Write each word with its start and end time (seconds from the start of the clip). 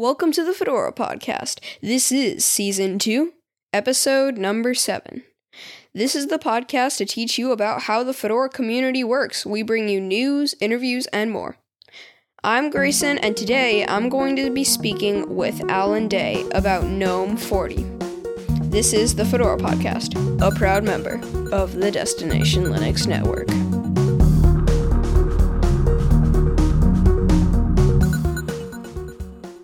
Welcome 0.00 0.32
to 0.32 0.42
the 0.42 0.54
Fedora 0.54 0.94
Podcast. 0.94 1.60
This 1.82 2.10
is 2.10 2.42
Season 2.42 2.98
2, 2.98 3.34
Episode 3.74 4.38
Number 4.38 4.72
7. 4.72 5.22
This 5.92 6.16
is 6.16 6.28
the 6.28 6.38
podcast 6.38 6.96
to 6.96 7.04
teach 7.04 7.38
you 7.38 7.52
about 7.52 7.82
how 7.82 8.02
the 8.02 8.14
Fedora 8.14 8.48
community 8.48 9.04
works. 9.04 9.44
We 9.44 9.62
bring 9.62 9.90
you 9.90 10.00
news, 10.00 10.54
interviews, 10.58 11.06
and 11.08 11.30
more. 11.30 11.58
I'm 12.42 12.70
Grayson, 12.70 13.18
and 13.18 13.36
today 13.36 13.84
I'm 13.86 14.08
going 14.08 14.36
to 14.36 14.48
be 14.48 14.64
speaking 14.64 15.36
with 15.36 15.68
Allan 15.68 16.08
Day 16.08 16.48
about 16.52 16.86
GNOME 16.86 17.36
40. 17.36 17.84
This 18.70 18.94
is 18.94 19.16
the 19.16 19.26
Fedora 19.26 19.58
Podcast, 19.58 20.16
a 20.40 20.50
proud 20.56 20.82
member 20.82 21.20
of 21.52 21.74
the 21.74 21.90
Destination 21.90 22.64
Linux 22.64 23.06
Network. 23.06 23.48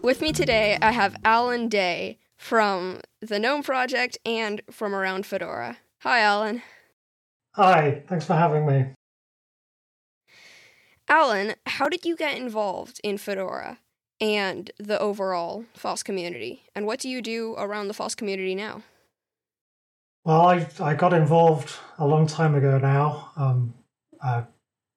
With 0.07 0.21
me 0.21 0.31
today, 0.31 0.79
I 0.81 0.93
have 0.93 1.17
Allan 1.25 1.69
Day 1.69 2.19
from 2.37 3.01
the 3.21 3.41
GNOME 3.41 3.65
Project 3.65 4.17
and 4.25 4.63
from 4.71 4.95
around 4.95 5.27
Fedora. 5.27 5.79
Hi, 6.03 6.21
Allan. 6.21 6.63
Hi, 7.57 8.05
thanks 8.07 8.25
for 8.25 8.35
having 8.35 8.67
me. 8.67 8.87
Allan, 11.09 11.57
how 11.67 11.89
did 11.89 12.05
you 12.05 12.15
get 12.15 12.39
involved 12.39 13.01
in 13.03 13.19
Fedora 13.19 13.81
and 14.21 14.71
the 14.79 14.97
overall 15.01 15.65
FOSS 15.75 16.05
community? 16.05 16.63
And 16.73 16.87
what 16.87 17.01
do 17.01 17.09
you 17.09 17.21
do 17.21 17.57
around 17.59 17.89
the 17.89 17.95
FOSS 17.95 18.15
community 18.15 18.55
now? 18.55 18.83
Well, 20.23 20.43
I, 20.43 20.69
I 20.79 20.95
got 20.95 21.15
involved 21.15 21.75
a 21.99 22.07
long 22.07 22.29
time 22.29 22.55
ago 22.55 22.79
now. 22.79 23.33
Um, 23.35 23.75
I 24.23 24.45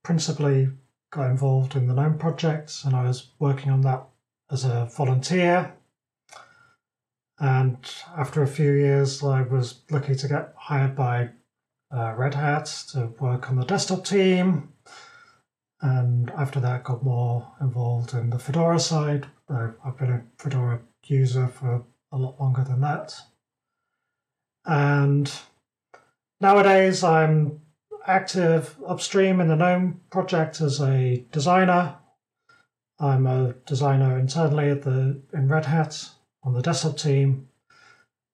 principally 0.03 0.69
got 1.09 1.31
involved 1.31 1.75
in 1.75 1.87
the 1.87 1.95
GNOME 1.95 2.19
project, 2.19 2.81
and 2.85 2.95
I 2.95 3.05
was 3.05 3.31
working 3.39 3.71
on 3.71 3.81
that 3.81 4.03
as 4.51 4.65
a 4.65 4.89
volunteer. 4.95 5.73
And 7.39 7.77
after 8.17 8.43
a 8.43 8.47
few 8.47 8.71
years, 8.73 9.23
I 9.23 9.41
was 9.43 9.81
lucky 9.89 10.15
to 10.15 10.27
get 10.27 10.53
hired 10.57 10.95
by 10.95 11.29
uh, 11.91 12.13
Red 12.15 12.33
Hat 12.33 12.65
to 12.91 13.07
work 13.19 13.49
on 13.49 13.55
the 13.55 13.65
desktop 13.65 14.03
team. 14.03 14.73
And 15.81 16.29
after 16.31 16.59
that, 16.59 16.83
got 16.83 17.03
more 17.03 17.47
involved 17.61 18.13
in 18.13 18.29
the 18.29 18.39
Fedora 18.39 18.79
side. 18.79 19.27
I've 19.49 19.97
been 19.97 20.11
a 20.11 20.23
Fedora 20.37 20.81
user 21.05 21.47
for 21.47 21.83
a 22.11 22.17
lot 22.17 22.39
longer 22.39 22.63
than 22.63 22.81
that. 22.81 23.15
And 24.65 25.31
nowadays, 26.41 27.03
I'm 27.03 27.61
active 28.05 28.75
upstream 28.85 29.39
in 29.39 29.47
the 29.47 29.55
GNOME 29.55 30.01
project 30.09 30.59
as 30.59 30.81
a 30.81 31.23
designer 31.31 31.95
I'm 32.99 33.25
a 33.27 33.53
designer 33.65 34.19
internally 34.19 34.69
at 34.69 34.81
the 34.81 35.21
in 35.33 35.47
Red 35.47 35.65
Hat 35.65 36.09
on 36.43 36.53
the 36.53 36.61
desktop 36.61 36.97
team, 36.97 37.47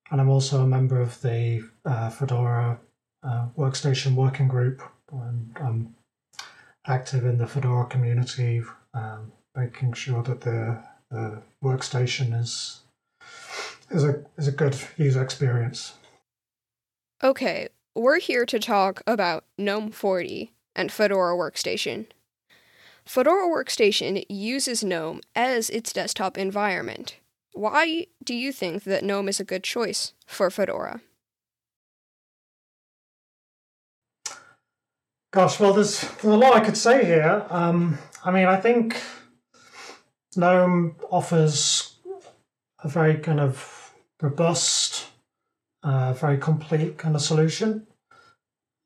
and 0.10 0.20
I'm 0.20 0.30
also 0.30 0.62
a 0.62 0.68
member 0.68 1.00
of 1.00 1.22
the 1.22 1.64
uh, 1.86 2.10
Fedora 2.10 2.80
uh, 3.24 3.48
workstation 3.58 4.16
working 4.16 4.48
group. 4.48 4.82
And 5.12 5.56
I'm 5.62 5.96
active 6.88 7.26
in 7.26 7.38
the 7.38 7.48
Fedora 7.48 7.86
community, 7.86 8.64
um, 8.94 9.32
making 9.56 9.94
sure 9.94 10.24
that 10.24 10.42
the, 10.42 10.82
the 11.12 11.42
workstation 11.64 12.40
is 12.40 12.82
is 13.92 14.04
a 14.04 14.24
is 14.38 14.48
a 14.48 14.52
good 14.52 14.76
user 14.98 15.22
experience. 15.22 15.94
Okay, 17.24 17.70
we're 17.94 18.20
here 18.20 18.46
to 18.46 18.60
talk 18.60 19.02
about 19.08 19.46
GNOME 19.58 19.92
40 19.92 20.54
and 20.76 20.92
Fedora 20.92 21.36
Workstation. 21.36 22.08
Fedora 23.06 23.48
Workstation 23.48 24.26
uses 24.30 24.84
GNOME 24.84 25.22
as 25.36 25.70
its 25.70 25.94
desktop 25.94 26.38
environment. 26.38 27.18
Why 27.54 28.08
do 28.24 28.34
you 28.34 28.52
think 28.52 28.84
that 28.84 29.04
GNOME 29.04 29.30
is 29.30 29.40
a 29.40 29.46
good 29.46 29.64
choice 29.64 30.14
for 30.26 30.50
Fedora? 30.50 31.02
Gosh, 35.32 35.60
well, 35.60 35.74
there's, 35.74 36.02
there's 36.02 36.24
a 36.24 36.38
lot 36.38 36.56
I 36.56 36.66
could 36.66 36.78
say 36.78 37.06
here. 37.06 37.46
Um, 37.50 37.98
I 38.24 38.32
mean, 38.32 38.48
I 38.48 38.60
think 38.60 39.00
GNOME 40.36 40.96
offers 41.12 41.98
a 42.84 42.88
very 42.88 43.18
kind 43.18 43.40
of 43.40 43.94
robust, 44.22 45.08
uh, 45.84 46.14
very 46.14 46.38
complete 46.38 46.98
kind 46.98 47.16
of 47.16 47.22
solution 47.22 47.86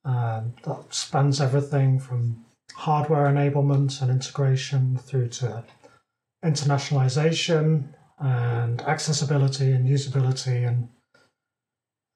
uh, 0.03 0.41
that 0.63 0.93
spans 0.93 1.39
everything 1.39 1.99
from 1.99 2.45
hardware 2.79 3.27
enablement 3.27 4.01
and 4.01 4.09
integration 4.09 4.97
through 4.97 5.27
to 5.27 5.63
internationalization 6.43 7.93
and 8.19 8.81
accessibility 8.81 9.71
and 9.71 9.85
usability 9.87 10.67
and 10.67 10.87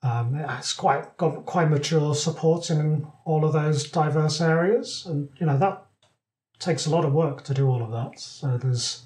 um, 0.04 0.36
it's 0.36 0.74
quite 0.74 1.16
got 1.18 1.46
quite 1.46 1.70
mature 1.70 2.14
support 2.14 2.70
in 2.70 3.08
all 3.24 3.46
of 3.46 3.54
those 3.54 3.90
diverse 3.90 4.42
areas. 4.42 5.06
And 5.06 5.30
you 5.40 5.46
know 5.46 5.58
that 5.58 5.86
takes 6.60 6.86
a 6.86 6.90
lot 6.90 7.06
of 7.06 7.14
work 7.14 7.44
to 7.46 7.54
do 7.54 7.68
all 7.70 7.82
of 7.82 7.92
that. 7.92 8.20
So 8.20 8.58
there's 8.58 9.04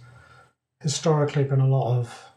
historically 0.82 1.44
been 1.44 1.60
a 1.60 1.68
lot 1.68 2.00
of 2.00 2.32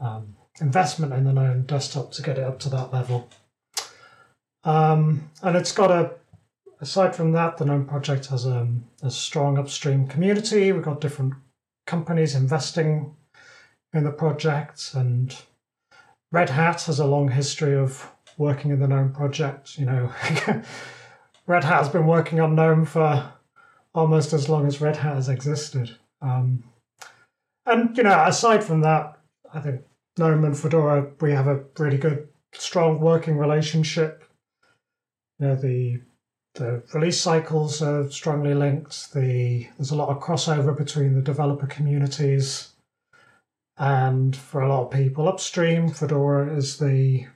um, 0.00 0.36
investment 0.60 1.12
in 1.12 1.24
the 1.24 1.32
GNOME 1.32 1.62
desktop 1.62 2.12
to 2.12 2.22
get 2.22 2.38
it 2.38 2.44
up 2.44 2.58
to 2.60 2.70
that 2.70 2.92
level. 2.92 3.28
Um, 4.64 5.30
and 5.42 5.56
it's 5.56 5.72
got 5.72 5.90
a 5.90 6.10
aside 6.80 7.14
from 7.14 7.32
that, 7.32 7.56
the 7.56 7.64
GNOME 7.64 7.86
project 7.86 8.26
has 8.26 8.46
a, 8.46 8.68
a 9.02 9.10
strong 9.10 9.58
upstream 9.58 10.06
community. 10.06 10.72
We've 10.72 10.82
got 10.82 11.00
different 11.00 11.34
companies 11.86 12.34
investing 12.34 13.16
in 13.92 14.04
the 14.04 14.10
project, 14.10 14.92
and 14.94 15.36
Red 16.32 16.50
Hat 16.50 16.82
has 16.82 16.98
a 16.98 17.06
long 17.06 17.30
history 17.30 17.76
of 17.76 18.10
working 18.36 18.70
in 18.70 18.80
the 18.80 18.88
GNOME 18.88 19.12
project. 19.12 19.78
You 19.78 19.86
know, 19.86 20.12
Red 21.46 21.64
Hat 21.64 21.78
has 21.78 21.88
been 21.88 22.06
working 22.06 22.40
on 22.40 22.54
GNOME 22.54 22.84
for 22.84 23.32
almost 23.94 24.32
as 24.32 24.48
long 24.48 24.66
as 24.66 24.80
Red 24.80 24.96
Hat 24.96 25.14
has 25.14 25.28
existed. 25.28 25.96
Um, 26.20 26.64
and 27.64 27.96
you 27.96 28.02
know, 28.02 28.24
aside 28.26 28.62
from 28.62 28.82
that, 28.82 29.18
I 29.52 29.60
think 29.60 29.82
GNOME 30.18 30.44
and 30.44 30.58
Fedora 30.58 31.10
we 31.20 31.32
have 31.32 31.46
a 31.46 31.64
really 31.78 31.98
good, 31.98 32.28
strong 32.52 33.00
working 33.00 33.38
relationship. 33.38 34.24
You 35.38 35.48
know, 35.48 35.54
the 35.56 36.00
the 36.56 36.82
release 36.92 37.20
cycles 37.20 37.82
are 37.82 38.10
strongly 38.10 38.54
linked. 38.54 39.12
The 39.12 39.68
there's 39.76 39.90
a 39.90 39.96
lot 39.96 40.08
of 40.08 40.22
crossover 40.22 40.76
between 40.76 41.14
the 41.14 41.22
developer 41.22 41.66
communities, 41.66 42.72
and 43.76 44.34
for 44.34 44.62
a 44.62 44.68
lot 44.68 44.86
of 44.86 44.90
people 44.90 45.28
upstream, 45.28 45.90
Fedora 45.90 46.54
is 46.54 46.78
the 46.78 47.26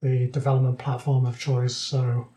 the 0.00 0.26
development 0.28 0.78
platform 0.78 1.26
of 1.26 1.38
choice. 1.38 1.76
So 1.76 2.28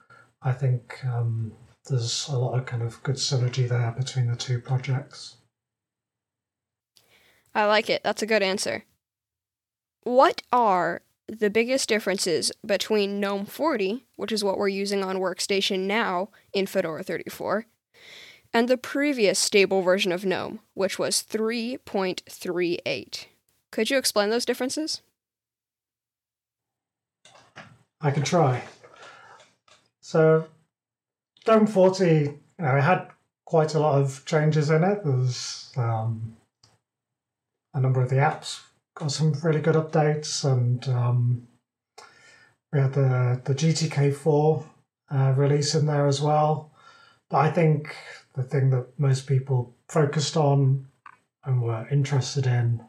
I 0.42 0.52
think 0.52 1.04
um, 1.06 1.54
there's 1.90 2.28
a 2.28 2.38
lot 2.38 2.58
of 2.58 2.66
kind 2.66 2.84
of 2.84 3.02
good 3.04 3.16
synergy 3.16 3.68
there 3.68 3.94
between 3.98 4.28
the 4.28 4.36
two 4.36 4.60
projects. 4.60 5.38
I 7.56 7.66
like 7.66 7.90
it. 7.90 8.04
That's 8.04 8.22
a 8.22 8.28
good 8.28 8.44
answer. 8.44 8.84
What 10.04 10.42
are 10.52 11.02
the 11.28 11.50
biggest 11.50 11.90
differences 11.90 12.52
between 12.66 13.20
GNOME 13.20 13.46
40, 13.46 14.06
which 14.16 14.32
is 14.32 14.44
what 14.44 14.58
we're 14.58 14.68
using 14.68 15.04
on 15.04 15.18
Workstation 15.18 15.82
now 15.82 16.30
in 16.54 16.68
Fedora 16.68 17.04
34, 17.04 17.66
and 18.54 18.68
the 18.68 18.78
previous 18.78 19.40
stable 19.40 19.82
version 19.82 20.12
of 20.12 20.26
GNOME, 20.26 20.60
which 20.74 21.00
was 21.00 21.24
3.38. 21.24 23.26
Could 23.72 23.90
you 23.90 23.98
explain 23.98 24.30
those 24.30 24.46
differences? 24.46 25.02
I 28.00 28.12
can 28.12 28.24
try. 28.24 28.64
So, 30.02 30.48
GNOME 31.48 31.68
40, 31.68 32.06
you 32.06 32.40
know, 32.60 32.76
it 32.76 32.82
had 32.82 33.08
quite 33.46 33.74
a 33.74 33.80
lot 33.80 34.00
of 34.00 34.24
changes 34.26 34.70
in 34.70 34.84
it. 34.84 35.04
There's 35.04 35.72
um, 35.76 36.36
a 37.74 37.80
number 37.80 38.02
of 38.02 38.10
the 38.10 38.18
apps 38.18 38.62
got 38.96 39.12
some 39.12 39.34
really 39.44 39.62
good 39.62 39.76
updates, 39.76 40.44
and 40.50 40.88
um, 40.90 41.48
we 42.74 42.80
had 42.80 42.94
the 42.94 43.42
the 43.44 43.54
GTK4 43.54 44.64
uh, 45.12 45.34
release 45.36 45.76
in 45.76 45.86
there 45.86 46.08
as 46.08 46.22
well. 46.22 46.72
But 47.30 47.38
I 47.38 47.52
think 47.52 47.96
the 48.34 48.44
thing 48.44 48.70
that 48.72 48.88
most 48.98 49.28
people 49.28 49.76
focused 49.88 50.38
on 50.38 50.88
and 51.44 51.62
were 51.62 51.88
interested 51.92 52.48
in 52.48 52.84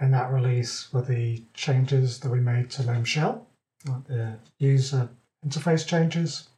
in 0.00 0.10
that 0.12 0.32
release 0.32 0.92
were 0.92 1.02
the 1.02 1.42
changes 1.52 2.20
that 2.20 2.30
we 2.30 2.40
made 2.40 2.70
to 2.70 2.84
GNOME 2.84 3.04
Shell, 3.04 3.46
the 3.84 4.38
user 4.58 5.08
interface 5.46 5.86
changes. 5.86 6.48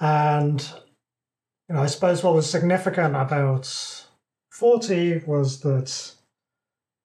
And 0.00 0.60
you 1.68 1.74
know, 1.74 1.82
I 1.82 1.86
suppose 1.86 2.22
what 2.22 2.34
was 2.34 2.48
significant 2.48 3.16
about 3.16 4.06
40 4.52 5.18
was 5.26 5.60
that 5.60 6.12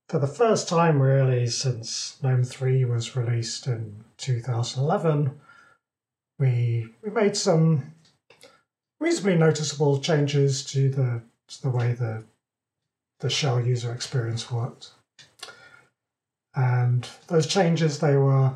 for 0.10 0.20
the 0.20 0.28
first 0.28 0.68
time, 0.68 1.02
really, 1.02 1.48
since 1.48 2.18
GNOME 2.22 2.44
3 2.44 2.86
was 2.86 3.16
released 3.16 3.68
in 3.68 4.04
2011, 4.18 5.40
we, 6.40 6.90
we 7.02 7.10
made 7.10 7.38
some 7.38 7.94
reasonably 9.00 9.36
noticeable 9.36 10.00
changes 10.00 10.64
to 10.66 10.90
the, 10.90 11.22
to 11.48 11.62
the 11.62 11.70
way 11.70 11.94
the, 11.94 12.24
the 13.20 13.30
shell 13.30 13.60
user 13.60 13.92
experience 13.94 14.52
worked. 14.52 14.92
And 16.56 17.08
those 17.28 17.48
changes, 17.48 18.00
they 18.00 18.16
were 18.16 18.54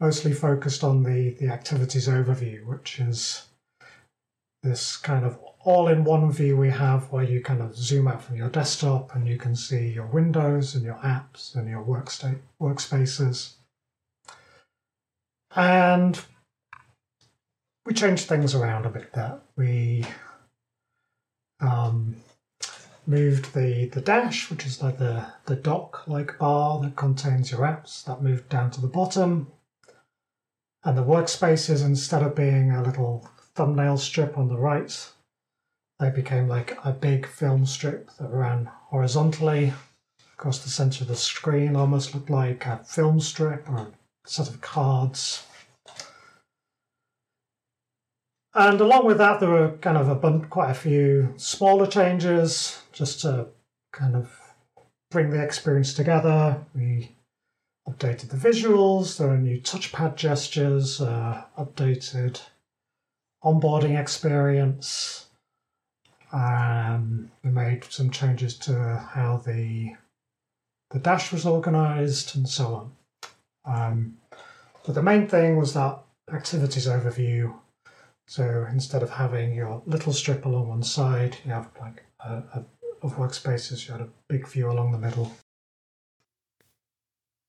mostly 0.00 0.32
focused 0.32 0.84
on 0.84 1.02
the, 1.02 1.30
the 1.30 1.48
activities 1.48 2.08
overview, 2.08 2.64
which 2.66 3.00
is 3.00 3.46
this 4.62 4.96
kind 4.96 5.24
of 5.24 5.38
all 5.64 5.88
in 5.88 6.04
one 6.04 6.30
view 6.32 6.56
we 6.56 6.70
have 6.70 7.10
where 7.12 7.22
you 7.22 7.40
kind 7.40 7.60
of 7.60 7.76
zoom 7.76 8.08
out 8.08 8.22
from 8.22 8.36
your 8.36 8.48
desktop 8.48 9.14
and 9.14 9.28
you 9.28 9.36
can 9.36 9.54
see 9.54 9.88
your 9.88 10.06
windows 10.06 10.74
and 10.74 10.84
your 10.84 10.96
apps 10.96 11.54
and 11.54 11.68
your 11.68 11.84
workstate, 11.84 12.38
workspaces. 12.60 13.54
And 15.54 16.18
we 17.84 17.94
changed 17.94 18.26
things 18.26 18.54
around 18.54 18.86
a 18.86 18.90
bit 18.90 19.12
there. 19.12 19.40
We 19.56 20.04
um, 21.60 22.16
moved 23.06 23.54
the, 23.54 23.86
the 23.86 24.00
dash, 24.00 24.50
which 24.50 24.66
is 24.66 24.82
like 24.82 24.98
the, 24.98 25.26
the 25.46 25.56
dock 25.56 26.06
like 26.06 26.38
bar 26.38 26.80
that 26.80 26.96
contains 26.96 27.50
your 27.50 27.60
apps, 27.60 28.04
that 28.04 28.22
moved 28.22 28.48
down 28.48 28.70
to 28.72 28.80
the 28.80 28.86
bottom. 28.88 29.48
And 30.84 30.98
the 30.98 31.04
workspaces, 31.04 31.84
instead 31.84 32.22
of 32.22 32.34
being 32.34 32.72
a 32.72 32.82
little 32.82 33.28
thumbnail 33.54 33.98
strip 33.98 34.38
on 34.38 34.48
the 34.48 34.58
right, 34.58 35.10
they 35.98 36.10
became 36.10 36.48
like 36.48 36.76
a 36.84 36.92
big 36.92 37.26
film 37.26 37.66
strip 37.66 38.10
that 38.18 38.30
ran 38.30 38.70
horizontally 38.86 39.72
across 40.34 40.58
the 40.58 40.70
center 40.70 41.04
of 41.04 41.08
the 41.08 41.16
screen, 41.16 41.76
almost 41.76 42.14
looked 42.14 42.30
like 42.30 42.66
a 42.66 42.78
film 42.78 43.20
strip 43.20 43.68
or 43.68 43.76
a 43.76 43.92
set 44.26 44.48
of 44.48 44.60
cards. 44.60 45.46
And 48.54 48.80
along 48.80 49.06
with 49.06 49.18
that, 49.18 49.40
there 49.40 49.48
were 49.48 49.76
kind 49.80 49.96
of 49.96 50.08
a 50.08 50.14
bunch, 50.14 50.50
quite 50.50 50.70
a 50.70 50.74
few 50.74 51.32
smaller 51.36 51.86
changes 51.86 52.82
just 52.92 53.20
to 53.20 53.46
kind 53.92 54.14
of 54.14 54.36
bring 55.10 55.30
the 55.30 55.42
experience 55.42 55.94
together. 55.94 56.58
We 56.74 57.14
updated 57.88 58.28
the 58.28 58.36
visuals, 58.36 59.18
there 59.18 59.30
are 59.30 59.38
new 59.38 59.60
touchpad 59.60 60.16
gestures, 60.16 61.00
uh, 61.00 61.44
updated 61.58 62.40
onboarding 63.44 63.98
experience. 63.98 65.26
Um, 66.32 67.30
we 67.44 67.50
made 67.50 67.84
some 67.84 68.10
changes 68.10 68.56
to 68.58 68.96
how 69.12 69.42
the 69.44 69.94
the 70.90 70.98
dash 70.98 71.32
was 71.32 71.46
organized 71.46 72.36
and 72.36 72.48
so 72.48 72.74
on. 72.74 72.92
Um, 73.64 74.16
but 74.84 74.94
the 74.94 75.02
main 75.02 75.26
thing 75.26 75.56
was 75.56 75.74
that 75.74 76.00
activities 76.30 76.86
overview 76.86 77.54
so 78.26 78.66
instead 78.70 79.02
of 79.02 79.10
having 79.10 79.54
your 79.54 79.82
little 79.86 80.12
strip 80.12 80.46
along 80.46 80.68
one 80.68 80.82
side, 80.82 81.36
you 81.44 81.52
have 81.52 81.68
like 81.80 82.04
a, 82.20 82.36
a, 82.54 82.64
of 83.02 83.16
workspaces, 83.16 83.86
you 83.86 83.92
had 83.92 84.00
a 84.00 84.08
big 84.28 84.48
view 84.48 84.70
along 84.70 84.92
the 84.92 84.98
middle. 84.98 85.32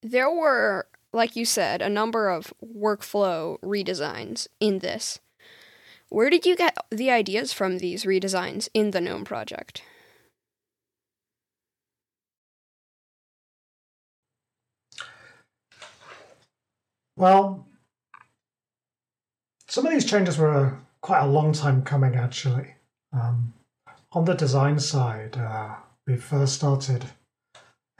There 0.01 0.29
were, 0.29 0.87
like 1.13 1.35
you 1.35 1.45
said, 1.45 1.81
a 1.81 1.89
number 1.89 2.27
of 2.27 2.53
workflow 2.61 3.59
redesigns 3.61 4.47
in 4.59 4.79
this. 4.79 5.19
Where 6.13 6.29
did 6.29 6.45
you 6.45 6.55
get 6.55 6.77
the 6.91 7.09
ideas 7.09 7.53
from 7.53 7.79
these 7.79 8.03
redesigns 8.03 8.69
in 8.75 8.91
the 8.91 9.01
GNOME 9.01 9.25
project? 9.25 9.81
Well, 17.15 17.65
some 19.67 19.87
of 19.87 19.91
these 19.91 20.05
changes 20.07 20.37
were 20.37 20.77
quite 21.01 21.21
a 21.21 21.27
long 21.27 21.51
time 21.51 21.81
coming, 21.81 22.15
actually. 22.15 22.75
Um, 23.11 23.55
on 24.11 24.25
the 24.25 24.35
design 24.35 24.77
side, 24.77 25.35
uh, 25.35 25.77
we 26.05 26.17
first 26.17 26.53
started 26.53 27.05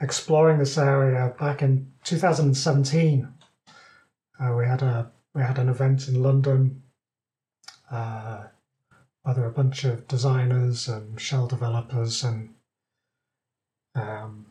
exploring 0.00 0.60
this 0.60 0.78
area 0.78 1.34
back 1.36 1.62
in 1.62 1.90
2017. 2.04 3.26
Uh, 4.38 4.54
we 4.56 4.66
had 4.66 4.82
a 4.82 5.10
we 5.34 5.42
had 5.42 5.58
an 5.58 5.68
event 5.68 6.06
in 6.06 6.22
London 6.22 6.83
uh, 7.94 8.44
were 9.24 9.46
a 9.46 9.50
bunch 9.50 9.84
of 9.84 10.08
designers 10.08 10.88
and 10.88 11.20
shell 11.20 11.46
developers 11.46 12.24
and 12.24 12.54
um, 13.94 14.46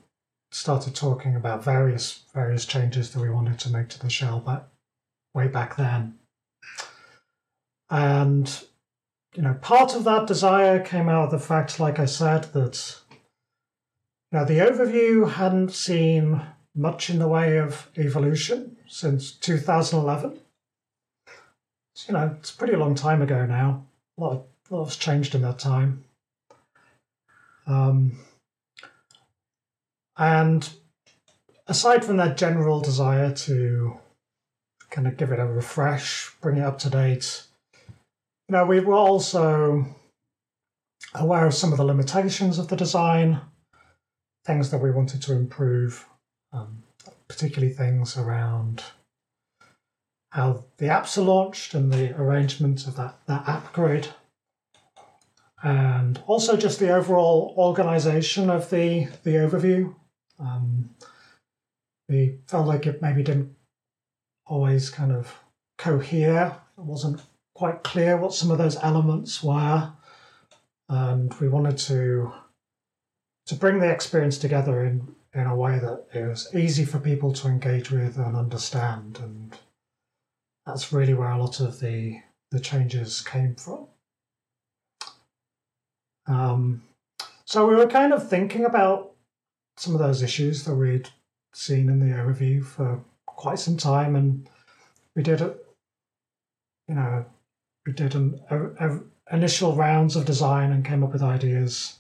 started 0.52 0.96
talking 0.96 1.36
about 1.36 1.64
various 1.64 2.24
various 2.34 2.66
changes 2.66 3.12
that 3.12 3.20
we 3.20 3.30
wanted 3.30 3.60
to 3.60 3.70
make 3.70 3.90
to 3.90 4.00
the 4.00 4.10
shell 4.10 4.42
but 4.44 4.70
way 5.34 5.48
back 5.48 5.76
then. 5.76 6.20
And, 7.90 8.64
you 9.36 9.42
know, 9.42 9.56
part 9.56 9.96
of 9.96 10.04
that 10.06 10.28
desire 10.28 10.84
came 10.84 11.10
out 11.10 11.26
of 11.26 11.32
the 11.32 11.40
fact, 11.40 11.80
like 11.80 12.00
I 12.00 12.06
said, 12.06 12.46
that 12.54 13.00
now 14.32 14.46
the 14.46 14.60
overview 14.60 15.32
hadn't 15.32 15.74
seen 15.74 16.42
much 16.76 17.10
in 17.10 17.20
the 17.20 17.28
way 17.28 17.58
of 17.58 17.90
evolution 17.98 18.78
since 18.88 19.32
2011. 19.32 20.40
You 22.08 22.14
know, 22.14 22.36
it's 22.40 22.54
a 22.54 22.58
pretty 22.58 22.76
long 22.76 22.96
time 22.96 23.22
ago 23.22 23.46
now. 23.46 23.86
A 24.18 24.22
lot, 24.22 24.32
of, 24.34 24.46
a 24.72 24.84
has 24.84 24.96
changed 24.96 25.36
in 25.36 25.42
that 25.44 25.60
time. 25.60 26.04
Um, 27.66 28.20
and 30.18 30.70
aside 31.68 32.04
from 32.04 32.18
that 32.18 32.38
general 32.38 32.82
desire 32.82 33.32
to 33.32 33.98
kind 34.90 35.08
of 35.08 35.18
give 35.18 35.32
it 35.32 35.40
a 35.40 35.46
refresh, 35.46 36.32
bring 36.42 36.58
it 36.58 36.64
up 36.64 36.80
to 36.80 36.90
date, 36.90 37.44
you 38.50 38.54
know, 38.54 38.66
we 38.66 38.80
were 38.80 38.94
also 38.94 39.86
aware 41.16 41.46
of 41.46 41.54
some 41.54 41.72
of 41.72 41.78
the 41.78 41.86
limitations 41.86 42.60
of 42.60 42.68
the 42.68 42.76
design, 42.76 43.40
things 44.46 44.72
that 44.72 44.82
we 44.82 44.92
wanted 44.92 45.22
to 45.22 45.34
improve, 45.34 46.06
um, 46.52 46.84
particularly 47.28 47.74
things 47.74 48.18
around 48.18 48.84
how 50.34 50.64
the 50.78 50.88
apps 50.88 51.16
are 51.16 51.22
launched 51.22 51.76
and 51.76 51.94
the 51.94 52.20
arrangement 52.20 52.88
of 52.88 52.96
that, 52.96 53.16
that 53.28 53.48
app 53.48 53.72
grid. 53.72 54.08
And 55.62 56.20
also 56.26 56.58
just 56.58 56.80
the 56.80 56.92
overall 56.92 57.54
organization 57.56 58.50
of 58.50 58.72
the, 58.72 59.08
the 59.24 59.36
overview. 59.36 59.94
Um, 60.40 60.90
we 62.10 62.40
felt 62.48 62.68
like 62.68 62.88
it 62.88 63.00
maybe 63.00 63.22
didn't 63.22 63.56
always 64.48 64.90
kind 64.90 65.12
of 65.12 65.40
cohere. 65.78 66.58
It 66.80 66.84
wasn't 66.84 67.22
quite 67.54 67.84
clear 67.84 68.18
what 68.18 68.34
some 68.34 68.50
of 68.50 68.58
those 68.58 68.78
elements 68.82 69.44
were, 69.44 69.92
and 70.90 71.32
we 71.36 71.48
wanted 71.48 71.78
to 71.78 72.34
to 73.46 73.56
bring 73.56 73.80
the 73.80 73.90
experience 73.90 74.38
together 74.40 74.84
in 74.84 75.16
in 75.34 75.46
a 75.46 75.56
way 75.56 75.78
that 75.80 76.06
it 76.14 76.28
was 76.28 76.54
easy 76.56 76.86
for 76.86 77.00
people 77.00 77.32
to 77.34 77.48
engage 77.48 77.92
with 77.92 78.18
and 78.18 78.36
understand, 78.36 79.20
and 79.22 79.58
that's 80.66 80.94
really 80.94 81.14
where 81.14 81.32
a 81.32 81.38
lot 81.38 81.60
of 81.60 81.80
the 81.80 82.22
the 82.52 82.60
changes 82.60 83.22
came 83.22 83.56
from. 83.56 83.88
Um, 86.28 86.84
so 87.46 87.68
we 87.68 87.76
were 87.76 87.88
kind 87.88 88.14
of 88.14 88.30
thinking 88.30 88.66
about 88.66 89.12
some 89.76 89.94
of 89.94 90.00
those 90.00 90.22
issues 90.22 90.64
that 90.64 90.76
we'd 90.76 91.10
seen 91.54 91.90
in 91.90 92.00
the 92.00 92.16
overview 92.16 92.64
for 92.64 93.04
quite 93.26 93.60
some 93.60 93.78
time, 93.78 94.16
and 94.16 94.48
we 95.16 95.24
did 95.24 95.42
it, 95.42 95.66
you 96.88 96.96
know, 96.96 97.26
we 97.86 97.94
did 97.94 98.16
an 98.16 98.40
a, 98.50 98.90
a 98.90 99.00
initial 99.32 99.76
rounds 99.76 100.16
of 100.16 100.26
design 100.26 100.72
and 100.72 100.86
came 100.86 101.04
up 101.04 101.12
with 101.12 101.24
ideas 101.24 101.98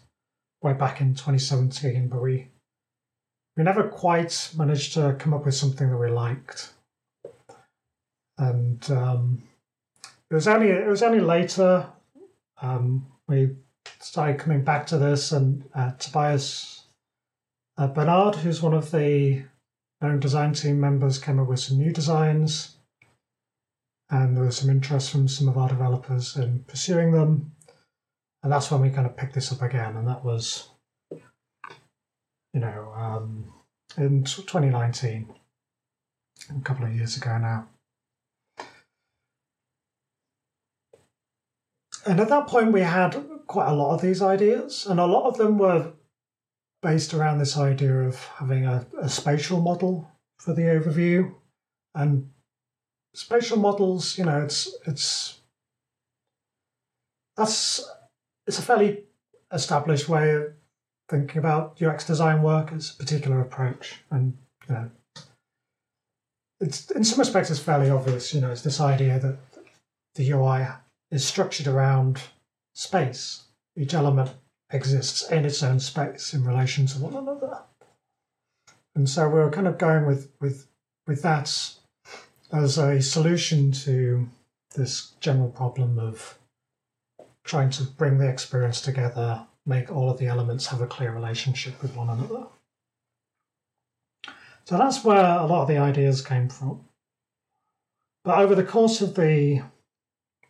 way 0.62 0.74
back 0.74 1.02
in 1.02 1.14
2017, 1.16 2.08
but 2.08 2.22
we 2.22 2.48
we 3.58 3.64
never 3.64 3.88
quite 3.88 4.52
managed 4.58 4.94
to 4.94 5.16
come 5.20 5.34
up 5.34 5.46
with 5.46 5.56
something 5.56 5.90
that 5.90 5.98
we 5.98 6.10
liked. 6.10 6.74
And 8.48 8.92
um, 8.92 9.44
it 10.30 10.34
was 10.34 10.48
only 10.48 10.70
it 10.70 10.88
was 10.88 11.04
only 11.04 11.20
later 11.20 11.88
um, 12.62 13.06
we 13.28 13.56
started 14.00 14.40
coming 14.40 14.64
back 14.64 14.86
to 14.88 14.98
this, 14.98 15.32
and 15.32 15.64
uh, 15.74 15.92
Tobias 15.94 16.84
uh, 17.78 17.88
Bernard, 17.88 18.36
who's 18.36 18.62
one 18.62 18.74
of 18.74 18.92
the 18.92 19.44
design 20.20 20.54
team 20.54 20.80
members, 20.80 21.18
came 21.18 21.40
up 21.40 21.48
with 21.48 21.62
some 21.62 21.78
new 21.78 21.92
designs 21.92 22.76
and 24.14 24.38
there 24.38 24.44
was 24.44 24.58
some 24.58 24.70
interest 24.70 25.10
from 25.10 25.28
some 25.28 25.48
of 25.48 25.58
our 25.58 25.68
developers 25.68 26.36
in 26.38 26.64
pursuing 26.68 27.12
them. 27.12 27.52
And 28.44 28.52
that's 28.52 28.70
when 28.70 28.82
we 28.82 28.92
kind 28.92 29.08
of 29.08 29.18
picked 29.18 29.34
this 29.34 29.52
up 29.52 29.62
again, 29.62 29.96
and 29.96 30.08
that 30.08 30.24
was, 30.24 30.70
you 31.10 32.60
know, 32.60 32.94
um, 32.96 33.52
in 33.98 34.24
2019, 34.24 35.34
a 36.50 36.62
couple 36.62 36.86
of 36.86 36.94
years 36.94 37.18
ago 37.18 37.38
now. 37.38 37.68
And 42.06 42.20
at 42.20 42.30
that 42.30 42.48
point, 42.48 42.72
we 42.72 42.82
had 42.82 43.16
quite 43.48 43.70
a 43.70 43.76
lot 43.76 43.94
of 43.94 44.02
these 44.02 44.22
ideas, 44.22 44.86
and 44.86 45.00
a 45.00 45.06
lot 45.06 45.28
of 45.28 45.38
them 45.38 45.58
were 45.58 45.92
based 46.82 47.14
around 47.14 47.38
this 47.38 47.58
idea 47.58 47.94
of 47.94 48.24
having 48.26 48.66
a, 48.66 48.86
a 49.00 49.08
spatial 49.08 49.62
model 49.62 50.12
for 50.38 50.54
the 50.54 50.64
overview 50.64 51.34
and 51.96 52.30
spatial 53.14 53.58
models, 53.58 54.18
you 54.18 54.26
know, 54.26 54.42
it's 54.42 54.76
it's 54.86 55.40
that's 57.38 57.84
it's 58.48 58.60
a 58.60 58.62
fairly 58.62 59.04
established 59.52 60.10
way 60.10 60.32
of 60.32 60.54
thinking 61.10 61.38
about 61.38 61.82
UX 61.82 62.06
design 62.06 62.42
work 62.42 62.72
as 62.72 62.92
a 62.92 62.96
particular 62.96 63.42
approach. 63.42 64.04
And 64.12 64.38
you 64.68 64.76
know, 64.76 64.92
it's 66.60 66.90
in 66.92 67.04
some 67.04 67.20
respects 67.20 67.52
it's 67.52 67.60
fairly 67.60 67.90
obvious. 67.90 68.34
You 68.34 68.42
know, 68.42 68.52
it's 68.52 68.62
this 68.62 68.82
idea 68.82 69.20
that 69.20 69.38
the 70.16 70.32
UI 70.32 70.68
is 71.14 71.24
structured 71.26 71.68
around 71.68 72.20
space. 72.74 73.44
Each 73.78 73.94
element 73.94 74.32
exists 74.72 75.30
in 75.30 75.46
its 75.46 75.62
own 75.62 75.80
space 75.80 76.34
in 76.34 76.44
relation 76.44 76.88
to 76.88 77.00
one 77.00 77.16
another. 77.16 77.60
And 78.96 79.08
so 79.08 79.30
we're 79.30 79.52
kind 79.52 79.68
of 79.68 79.78
going 79.78 80.06
with 80.06 80.32
with 80.40 80.68
with 81.08 81.22
that 81.22 81.76
as 82.52 82.78
a 82.78 83.02
solution 83.02 83.72
to 83.72 84.28
this 84.76 85.14
general 85.20 85.50
problem 85.50 86.00
of 86.00 86.38
trying 87.44 87.70
to 87.72 87.84
bring 87.84 88.18
the 88.18 88.28
experience 88.28 88.82
together, 88.82 89.46
make 89.66 89.92
all 89.92 90.10
of 90.10 90.18
the 90.18 90.28
elements 90.28 90.68
have 90.68 90.82
a 90.82 90.88
clear 90.88 91.12
relationship 91.12 91.80
with 91.82 91.96
one 91.96 92.10
another. 92.10 92.46
So 94.66 94.78
that's 94.78 95.04
where 95.04 95.24
a 95.24 95.46
lot 95.46 95.64
of 95.64 95.68
the 95.68 95.78
ideas 95.78 96.22
came 96.22 96.50
from. 96.50 96.86
But 98.24 98.40
over 98.40 98.56
the 98.56 98.64
course 98.64 99.02
of 99.02 99.16
the, 99.16 99.62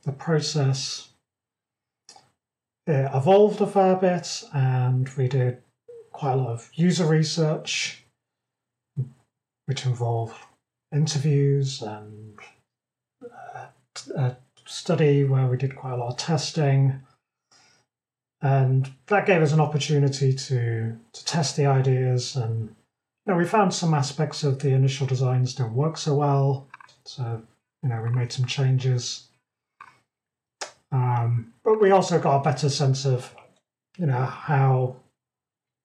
the 0.03 0.11
process, 0.11 1.09
it 2.85 3.09
evolved 3.13 3.61
a 3.61 3.67
fair 3.67 3.95
bit, 3.95 4.43
and 4.53 5.07
we 5.17 5.27
did 5.27 5.61
quite 6.11 6.33
a 6.33 6.35
lot 6.35 6.49
of 6.49 6.69
user 6.73 7.05
research, 7.05 8.03
which 9.65 9.85
involved 9.85 10.35
interviews 10.93 11.81
and 11.81 12.37
uh, 13.23 13.67
a 14.15 14.37
study 14.65 15.23
where 15.23 15.47
we 15.47 15.57
did 15.57 15.75
quite 15.75 15.93
a 15.93 15.97
lot 15.97 16.11
of 16.11 16.17
testing. 16.17 17.01
And 18.41 18.91
that 19.07 19.25
gave 19.25 19.41
us 19.41 19.53
an 19.53 19.61
opportunity 19.61 20.33
to, 20.33 20.97
to 21.13 21.25
test 21.25 21.55
the 21.55 21.65
ideas 21.65 22.35
and 22.35 22.75
you 23.25 23.31
know, 23.31 23.37
we 23.37 23.45
found 23.45 23.73
some 23.73 23.93
aspects 23.93 24.43
of 24.43 24.59
the 24.59 24.71
initial 24.71 25.07
designs 25.07 25.55
didn't 25.55 25.75
work 25.75 25.97
so 25.97 26.13
well. 26.15 26.67
So, 27.05 27.41
you 27.81 27.89
know, 27.89 28.01
we 28.01 28.09
made 28.09 28.33
some 28.33 28.45
changes. 28.45 29.29
Um, 30.93 31.53
but 31.63 31.81
we 31.81 31.89
also 31.91 32.19
got 32.19 32.37
a 32.37 32.43
better 32.43 32.69
sense 32.69 33.03
of, 33.03 33.35
you 33.97 34.05
know, 34.05 34.23
how, 34.23 34.95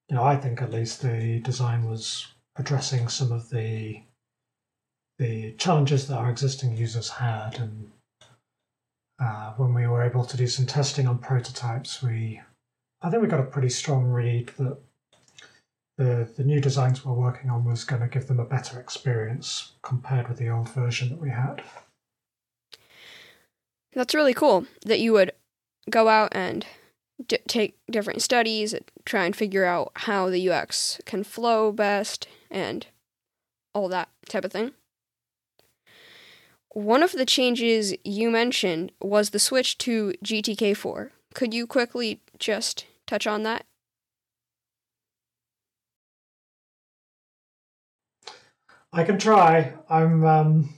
you 0.08 0.16
know, 0.16 0.22
I 0.22 0.36
think 0.36 0.60
at 0.60 0.70
least 0.70 1.00
the 1.00 1.40
design 1.40 1.88
was 1.88 2.26
addressing 2.56 3.08
some 3.08 3.32
of 3.32 3.50
the 3.50 4.02
the 5.18 5.52
challenges 5.54 6.06
that 6.06 6.16
our 6.16 6.30
existing 6.30 6.76
users 6.76 7.08
had. 7.08 7.58
And 7.58 7.90
uh, 9.18 9.52
when 9.54 9.74
we 9.74 9.86
were 9.88 10.04
able 10.04 10.24
to 10.24 10.36
do 10.36 10.46
some 10.46 10.66
testing 10.66 11.08
on 11.08 11.18
prototypes, 11.18 12.00
we, 12.00 12.40
I 13.02 13.10
think 13.10 13.22
we 13.22 13.28
got 13.28 13.40
a 13.40 13.44
pretty 13.44 13.70
strong 13.70 14.04
read 14.04 14.52
that 14.58 14.78
the, 15.96 16.28
the 16.36 16.44
new 16.44 16.60
designs 16.60 17.04
we're 17.04 17.14
working 17.14 17.50
on 17.50 17.64
was 17.64 17.82
going 17.82 18.02
to 18.02 18.06
give 18.06 18.28
them 18.28 18.38
a 18.38 18.44
better 18.44 18.78
experience 18.78 19.72
compared 19.82 20.28
with 20.28 20.38
the 20.38 20.50
old 20.50 20.68
version 20.68 21.08
that 21.08 21.20
we 21.20 21.30
had. 21.30 21.64
That's 23.98 24.14
really 24.14 24.32
cool 24.32 24.64
that 24.86 25.00
you 25.00 25.12
would 25.14 25.32
go 25.90 26.06
out 26.06 26.28
and 26.30 26.64
d- 27.26 27.38
take 27.48 27.76
different 27.90 28.22
studies, 28.22 28.72
and 28.72 28.84
try 29.04 29.24
and 29.24 29.34
figure 29.34 29.64
out 29.64 29.90
how 29.96 30.30
the 30.30 30.48
UX 30.48 31.00
can 31.04 31.24
flow 31.24 31.72
best, 31.72 32.28
and 32.48 32.86
all 33.74 33.88
that 33.88 34.08
type 34.28 34.44
of 34.44 34.52
thing. 34.52 34.70
One 36.68 37.02
of 37.02 37.10
the 37.10 37.26
changes 37.26 37.92
you 38.04 38.30
mentioned 38.30 38.92
was 39.00 39.30
the 39.30 39.40
switch 39.40 39.78
to 39.78 40.14
GTK4. 40.24 41.10
Could 41.34 41.52
you 41.52 41.66
quickly 41.66 42.20
just 42.38 42.86
touch 43.04 43.26
on 43.26 43.42
that? 43.42 43.64
I 48.92 49.02
can 49.02 49.18
try. 49.18 49.72
I'm 49.90 50.24
um, 50.24 50.77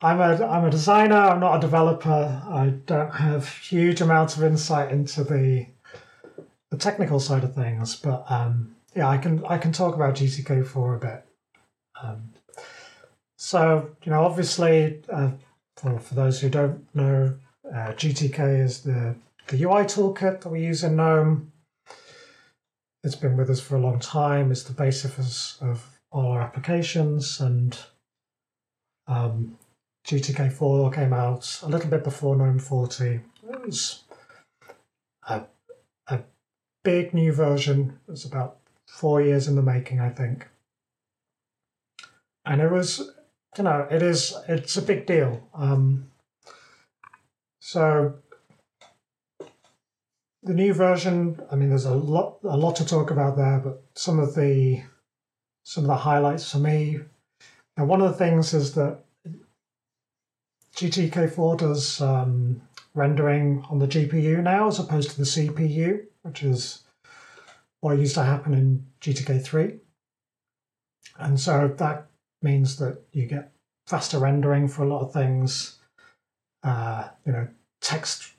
I'm 0.00 0.20
a 0.20 0.44
I'm 0.44 0.64
a 0.64 0.70
designer. 0.70 1.16
I'm 1.16 1.40
not 1.40 1.56
a 1.56 1.60
developer. 1.60 2.42
I 2.48 2.74
don't 2.84 3.14
have 3.14 3.48
huge 3.48 4.00
amounts 4.00 4.36
of 4.36 4.44
insight 4.44 4.92
into 4.92 5.24
the 5.24 5.66
the 6.70 6.76
technical 6.76 7.18
side 7.18 7.44
of 7.44 7.54
things, 7.54 7.96
but 7.96 8.30
um, 8.30 8.76
yeah, 8.94 9.08
I 9.08 9.16
can 9.16 9.44
I 9.46 9.56
can 9.56 9.72
talk 9.72 9.94
about 9.94 10.14
GTK 10.14 10.66
four 10.66 10.96
a 10.96 10.98
bit. 10.98 11.24
Um, 12.02 12.30
so 13.38 13.90
you 14.04 14.12
know, 14.12 14.22
obviously, 14.22 15.02
uh, 15.08 15.30
for 15.76 15.98
for 15.98 16.14
those 16.14 16.40
who 16.40 16.50
don't 16.50 16.94
know, 16.94 17.34
uh, 17.66 17.92
GTK 17.92 18.60
is 18.62 18.82
the 18.82 19.16
the 19.46 19.62
UI 19.62 19.84
toolkit 19.84 20.42
that 20.42 20.48
we 20.48 20.62
use 20.62 20.84
in 20.84 20.96
GNOME. 20.96 21.52
It's 23.02 23.14
been 23.14 23.36
with 23.36 23.48
us 23.48 23.60
for 23.60 23.76
a 23.76 23.80
long 23.80 24.00
time. 24.00 24.50
It's 24.50 24.64
the 24.64 24.72
basis 24.72 25.56
of 25.62 25.86
all 26.10 26.32
our 26.32 26.42
applications 26.42 27.40
and 27.40 27.78
um, 29.06 29.56
GTK4 30.06 30.94
came 30.94 31.12
out 31.12 31.60
a 31.62 31.68
little 31.68 31.90
bit 31.90 32.04
before 32.04 32.36
GNOME 32.36 32.60
40. 32.60 33.04
It 33.06 33.66
was 33.66 34.04
a, 35.28 35.42
a 36.06 36.20
big 36.84 37.12
new 37.12 37.32
version. 37.32 37.98
It 38.06 38.12
was 38.12 38.24
about 38.24 38.58
four 38.86 39.20
years 39.20 39.48
in 39.48 39.56
the 39.56 39.62
making, 39.62 39.98
I 39.98 40.10
think. 40.10 40.46
And 42.44 42.60
it 42.60 42.70
was, 42.70 43.10
you 43.58 43.64
know, 43.64 43.88
it 43.90 44.00
is, 44.00 44.32
it's 44.46 44.76
a 44.76 44.82
big 44.82 45.06
deal. 45.06 45.42
Um, 45.52 46.12
so 47.60 48.14
the 50.44 50.54
new 50.54 50.72
version, 50.72 51.40
I 51.50 51.56
mean, 51.56 51.70
there's 51.70 51.84
a 51.84 51.94
lot, 51.94 52.38
a 52.44 52.56
lot 52.56 52.76
to 52.76 52.86
talk 52.86 53.10
about 53.10 53.36
there, 53.36 53.58
but 53.58 53.82
some 53.96 54.20
of 54.20 54.36
the 54.36 54.82
some 55.64 55.82
of 55.82 55.88
the 55.88 55.96
highlights 55.96 56.52
for 56.52 56.58
me. 56.58 57.00
Now, 57.76 57.86
one 57.86 58.00
of 58.00 58.12
the 58.12 58.16
things 58.16 58.54
is 58.54 58.74
that 58.76 59.00
GTK4 60.76 61.58
does 61.58 62.00
um, 62.02 62.60
rendering 62.94 63.64
on 63.70 63.78
the 63.78 63.86
GPU 63.86 64.42
now 64.42 64.68
as 64.68 64.78
opposed 64.78 65.10
to 65.10 65.16
the 65.16 65.24
CPU, 65.24 66.04
which 66.22 66.42
is 66.42 66.82
what 67.80 67.98
used 67.98 68.14
to 68.14 68.22
happen 68.22 68.52
in 68.52 68.86
GTK3. 69.00 69.78
And 71.18 71.40
so 71.40 71.74
that 71.78 72.08
means 72.42 72.76
that 72.76 73.00
you 73.12 73.26
get 73.26 73.52
faster 73.86 74.18
rendering 74.18 74.68
for 74.68 74.82
a 74.82 74.88
lot 74.88 75.02
of 75.02 75.12
things. 75.12 75.78
Uh, 76.62 77.08
you 77.24 77.32
know, 77.32 77.48
text 77.80 78.32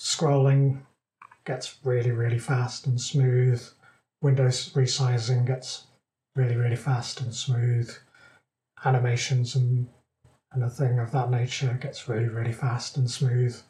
scrolling 0.00 0.80
gets 1.44 1.76
really, 1.84 2.10
really 2.10 2.38
fast 2.38 2.86
and 2.86 3.00
smooth. 3.00 3.62
Windows 4.20 4.72
resizing 4.72 5.46
gets 5.46 5.86
really, 6.34 6.56
really 6.56 6.76
fast 6.76 7.20
and 7.20 7.34
smooth. 7.34 7.94
Animations 8.84 9.54
and 9.54 9.88
and 10.54 10.64
a 10.64 10.70
thing 10.70 10.98
of 10.98 11.10
that 11.10 11.30
nature 11.30 11.78
gets 11.80 12.08
really, 12.08 12.28
really 12.28 12.52
fast 12.52 12.96
and 12.96 13.10
smooth. 13.10 13.60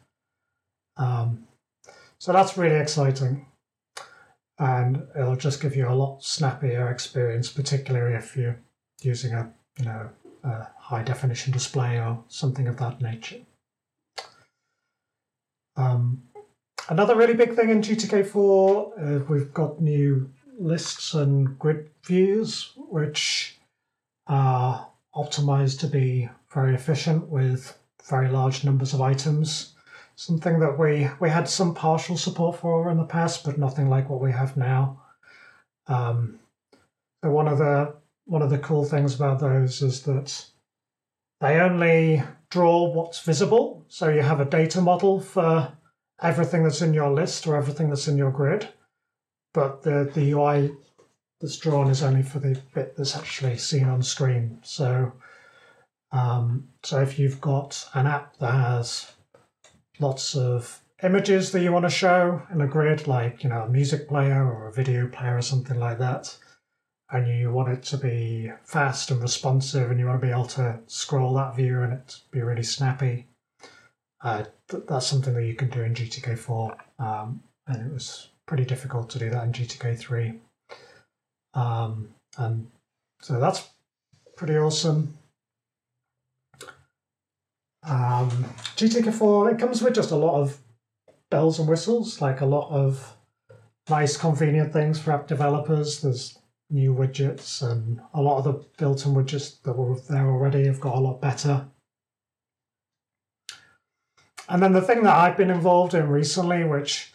Um, 0.97 1.47
so 2.19 2.31
that's 2.31 2.57
really 2.57 2.75
exciting. 2.79 3.45
And 4.57 5.07
it'll 5.15 5.35
just 5.35 5.61
give 5.61 5.75
you 5.75 5.89
a 5.89 5.93
lot 5.93 6.23
snappier 6.23 6.89
experience, 6.89 7.51
particularly 7.51 8.15
if 8.15 8.37
you're 8.37 8.59
using 9.01 9.33
a 9.33 9.51
you 9.77 9.85
know 9.85 10.09
a 10.43 10.67
high 10.79 11.03
definition 11.03 11.51
display 11.51 11.99
or 11.99 12.23
something 12.29 12.67
of 12.67 12.77
that 12.77 13.01
nature. 13.01 13.41
Um, 15.75 16.23
another 16.87 17.15
really 17.15 17.33
big 17.33 17.55
thing 17.55 17.69
in 17.69 17.81
GTK4, 17.81 19.21
uh, 19.21 19.25
we've 19.27 19.53
got 19.53 19.81
new 19.81 20.31
lists 20.57 21.13
and 21.13 21.59
grid 21.59 21.89
views, 22.05 22.71
which 22.77 23.57
are 24.27 24.87
optimized 25.13 25.79
to 25.79 25.87
be 25.87 26.29
very 26.55 26.73
efficient 26.73 27.27
with 27.27 27.77
very 28.09 28.29
large 28.29 28.63
numbers 28.63 28.95
of 28.95 29.01
items. 29.01 29.75
Something 30.15 30.59
that 30.61 30.79
we, 30.79 31.07
we 31.19 31.29
had 31.29 31.47
some 31.47 31.75
partial 31.75 32.17
support 32.17 32.57
for 32.57 32.89
in 32.89 32.97
the 32.97 33.03
past, 33.03 33.43
but 33.43 33.59
nothing 33.59 33.89
like 33.89 34.09
what 34.09 34.21
we 34.21 34.31
have 34.31 34.57
now. 34.57 35.01
Um, 35.85 36.39
one 37.21 37.47
of 37.47 37.59
the 37.59 37.93
one 38.25 38.41
of 38.41 38.49
the 38.49 38.57
cool 38.57 38.85
things 38.85 39.13
about 39.13 39.39
those 39.39 39.83
is 39.83 40.01
that 40.03 40.45
they 41.41 41.59
only 41.59 42.23
draw 42.49 42.85
what's 42.85 43.19
visible. 43.19 43.85
So 43.87 44.09
you 44.09 44.23
have 44.23 44.39
a 44.39 44.45
data 44.45 44.81
model 44.81 45.19
for 45.19 45.71
everything 46.19 46.63
that's 46.63 46.81
in 46.81 46.95
your 46.95 47.11
list 47.11 47.45
or 47.45 47.55
everything 47.55 47.89
that's 47.89 48.07
in 48.07 48.17
your 48.17 48.31
grid 48.31 48.67
but 49.55 49.81
the, 49.81 50.11
the 50.13 50.33
UI 50.33 50.75
that's 51.39 51.57
drawn 51.57 51.89
is 51.89 52.03
only 52.03 52.21
for 52.21 52.39
the 52.39 52.61
bit 52.75 52.95
that's 52.95 53.15
actually 53.15 53.57
seen 53.57 53.85
on 53.85 54.03
screen. 54.03 54.59
So, 54.61 55.13
um, 56.15 56.69
so 56.81 57.01
if 57.01 57.19
you've 57.19 57.41
got 57.41 57.89
an 57.93 58.07
app 58.07 58.37
that 58.37 58.53
has 58.53 59.11
lots 59.99 60.33
of 60.33 60.81
images 61.03 61.51
that 61.51 61.61
you 61.61 61.73
want 61.73 61.83
to 61.83 61.89
show 61.89 62.41
in 62.53 62.61
a 62.61 62.67
grid, 62.67 63.05
like 63.05 63.43
you 63.43 63.49
know 63.49 63.63
a 63.63 63.69
music 63.69 64.07
player 64.07 64.49
or 64.49 64.69
a 64.69 64.71
video 64.71 65.07
player 65.07 65.37
or 65.37 65.41
something 65.41 65.77
like 65.77 65.99
that, 65.99 66.37
and 67.11 67.27
you 67.27 67.51
want 67.51 67.67
it 67.67 67.83
to 67.83 67.97
be 67.97 68.49
fast 68.63 69.11
and 69.11 69.21
responsive, 69.21 69.91
and 69.91 69.99
you 69.99 70.05
want 70.05 70.21
to 70.21 70.25
be 70.25 70.31
able 70.31 70.45
to 70.45 70.79
scroll 70.87 71.33
that 71.33 71.53
view 71.57 71.81
and 71.81 71.91
it 71.91 72.21
be 72.31 72.41
really 72.41 72.63
snappy, 72.63 73.27
uh, 74.23 74.45
th- 74.69 74.83
that's 74.87 75.07
something 75.07 75.33
that 75.33 75.45
you 75.45 75.53
can 75.53 75.69
do 75.69 75.81
in 75.81 75.93
GTK4, 75.93 76.77
um, 76.97 77.43
and 77.67 77.85
it 77.85 77.93
was 77.93 78.29
pretty 78.45 78.63
difficult 78.63 79.09
to 79.09 79.19
do 79.19 79.29
that 79.31 79.43
in 79.43 79.51
GTK3. 79.51 80.39
Um, 81.55 82.07
and 82.37 82.67
so 83.21 83.37
that's 83.37 83.67
pretty 84.37 84.57
awesome. 84.57 85.17
Um, 87.87 88.29
GTK4, 88.75 89.53
it 89.53 89.59
comes 89.59 89.81
with 89.81 89.95
just 89.95 90.11
a 90.11 90.15
lot 90.15 90.41
of 90.41 90.57
bells 91.29 91.59
and 91.59 91.67
whistles, 91.67 92.21
like 92.21 92.41
a 92.41 92.45
lot 92.45 92.69
of 92.71 93.15
nice, 93.89 94.17
convenient 94.17 94.73
things 94.73 94.99
for 94.99 95.11
app 95.11 95.27
developers. 95.27 96.01
There's 96.01 96.37
new 96.69 96.93
widgets, 96.93 97.61
and 97.61 98.01
a 98.13 98.21
lot 98.21 98.39
of 98.39 98.43
the 98.43 98.65
built 98.77 99.05
in 99.05 99.13
widgets 99.13 99.61
that 99.63 99.77
were 99.77 99.99
there 99.99 100.27
already 100.27 100.65
have 100.65 100.79
got 100.79 100.95
a 100.95 100.99
lot 100.99 101.21
better. 101.21 101.67
And 104.47 104.61
then 104.61 104.73
the 104.73 104.81
thing 104.81 105.03
that 105.03 105.15
I've 105.15 105.37
been 105.37 105.49
involved 105.49 105.93
in 105.93 106.09
recently, 106.09 106.63
which 106.63 107.13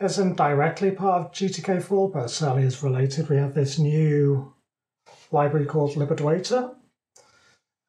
isn't 0.00 0.36
directly 0.36 0.90
part 0.90 1.22
of 1.22 1.32
GTK4, 1.32 2.12
but 2.12 2.28
certainly 2.28 2.64
is 2.64 2.82
related, 2.82 3.28
we 3.28 3.36
have 3.36 3.54
this 3.54 3.78
new 3.78 4.52
library 5.30 5.66
called 5.66 5.94
libadwaita. 5.94 6.74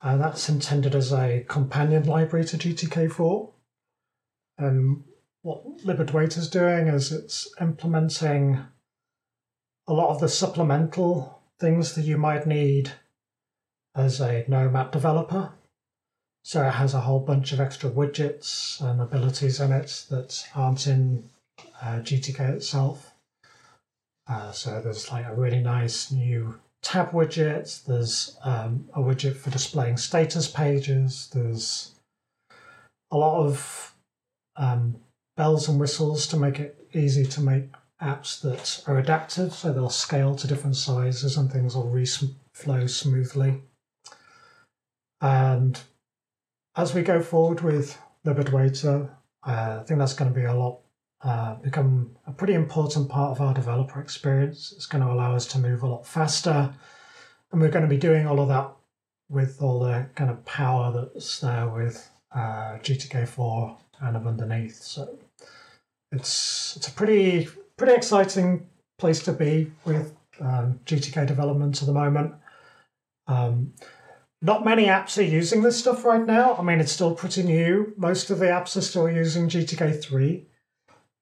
And 0.04 0.22
that's 0.22 0.50
intended 0.50 0.96
as 0.96 1.14
a 1.14 1.46
companion 1.48 2.04
library 2.04 2.46
to 2.48 2.58
GTK4. 2.58 3.52
And 4.58 5.06
what 5.44 5.78
libadwaita 5.80 6.38
is 6.38 6.50
doing 6.50 6.88
is 6.88 7.14
it's 7.14 7.50
implementing 7.60 8.66
a 9.88 9.94
lot 9.94 10.10
of 10.10 10.20
the 10.20 10.28
supplemental 10.28 11.42
things 11.58 11.96
that 11.96 12.04
you 12.04 12.18
might 12.18 12.46
need 12.46 12.92
as 13.96 14.20
a 14.20 14.44
GNOME 14.48 14.76
app 14.76 14.92
developer. 14.92 15.54
So 16.44 16.68
it 16.68 16.72
has 16.72 16.94
a 16.94 17.02
whole 17.02 17.22
bunch 17.22 17.54
of 17.54 17.62
extra 17.62 17.90
widgets 17.90 18.82
and 18.82 19.00
abilities 19.00 19.62
in 19.62 19.72
it 19.72 20.06
that 20.10 20.46
aren't 20.54 20.86
in 20.88 21.30
uh, 21.82 22.00
GTK 22.00 22.56
itself. 22.56 23.14
Uh, 24.28 24.52
so 24.52 24.82
there's 24.82 25.10
like 25.12 25.26
a 25.26 25.36
really 25.36 25.62
nice 25.62 26.12
new 26.12 26.60
tab 26.84 27.12
widget. 27.12 27.84
There's 27.86 28.38
um, 28.44 28.88
a 28.94 29.00
widget 29.00 29.36
for 29.38 29.50
displaying 29.50 29.98
status 29.98 30.48
pages. 30.48 31.30
There's 31.34 31.96
a 33.12 33.18
lot 33.18 33.46
of 33.46 33.96
um, 34.56 34.98
bells 35.36 35.68
and 35.68 35.80
whistles 35.80 36.28
to 36.28 36.38
make 36.38 36.60
it 36.60 36.88
easy 36.94 37.26
to 37.26 37.42
make 37.42 37.66
apps 38.02 38.42
that 38.42 38.84
are 38.88 39.00
adaptive, 39.00 39.54
so 39.54 39.72
they'll 39.72 39.90
scale 39.90 40.36
to 40.36 40.48
different 40.48 40.76
sizes 40.76 41.38
and 41.38 41.52
things 41.52 41.76
will 41.76 41.90
reflow 41.90 42.90
smoothly. 42.90 43.62
And 45.22 45.80
as 46.76 46.94
we 46.94 47.02
go 47.02 47.22
forward 47.22 47.62
with 47.62 47.98
libadwaita, 48.26 49.10
uh, 49.46 49.80
I 49.82 49.84
think 49.86 50.00
that's 50.00 50.14
going 50.14 50.34
to 50.34 50.40
be 50.40 50.46
a 50.46 50.54
lot, 50.54 50.80
uh, 51.24 51.56
become 51.56 52.16
a 52.28 52.32
pretty 52.32 52.54
important 52.54 53.10
part 53.10 53.32
of 53.32 53.42
our 53.42 53.54
developer 53.54 54.02
experience. 54.02 54.74
It's 54.76 54.86
going 54.86 55.04
to 55.04 55.12
allow 55.12 55.36
us 55.36 55.48
to 55.48 55.60
move 55.60 55.84
a 55.84 55.88
lot 55.88 56.06
faster. 56.06 56.74
And 57.52 57.62
we're 57.62 57.70
going 57.70 57.84
to 57.84 57.90
be 57.90 57.98
doing 57.98 58.28
all 58.28 58.40
of 58.40 58.50
that 58.50 58.72
with 59.30 59.62
all 59.62 59.80
the 59.80 60.08
kind 60.16 60.30
of 60.30 60.44
power 60.46 60.92
that's 60.92 61.40
there 61.40 61.68
with 61.68 62.10
uh, 62.34 62.78
GTK4 62.82 63.78
kind 64.00 64.18
of 64.18 64.28
underneath. 64.28 64.82
So 64.82 65.18
it's 66.12 66.76
it's 66.76 66.88
a 66.88 66.92
pretty 66.92 67.48
pretty 67.78 67.94
exciting 67.94 68.68
place 68.98 69.24
to 69.24 69.34
be 69.34 69.72
with 69.86 70.16
um, 70.40 70.80
GTK 70.86 71.26
development 71.26 71.82
at 71.82 71.88
the 71.88 71.94
moment. 71.94 72.34
Um, 73.28 73.74
not 74.42 74.66
many 74.66 74.86
apps 74.86 75.18
are 75.18 75.22
using 75.22 75.62
this 75.62 75.80
stuff 75.80 76.04
right 76.04 76.26
now. 76.26 76.56
I 76.56 76.64
mean, 76.64 76.80
it's 76.80 76.92
still 76.92 77.16
pretty 77.16 77.44
new. 77.44 77.94
Most 77.96 78.30
of 78.30 78.40
the 78.40 78.48
apps 78.48 78.76
are 78.76 78.82
still 78.82 79.10
using 79.10 79.48
GTK 79.48 80.04
three, 80.04 80.48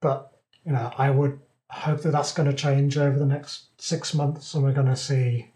but 0.01 0.31
you 0.65 0.73
know, 0.73 0.91
I 0.97 1.09
would 1.09 1.39
hope 1.69 2.01
that 2.01 2.11
that's 2.11 2.33
going 2.33 2.49
to 2.49 2.55
change 2.55 2.97
over 2.97 3.17
the 3.17 3.25
next 3.25 3.81
six 3.81 4.13
months, 4.13 4.53
and 4.53 4.63
we're 4.63 4.73
going 4.73 4.87
to 4.87 4.95
see 4.95 5.51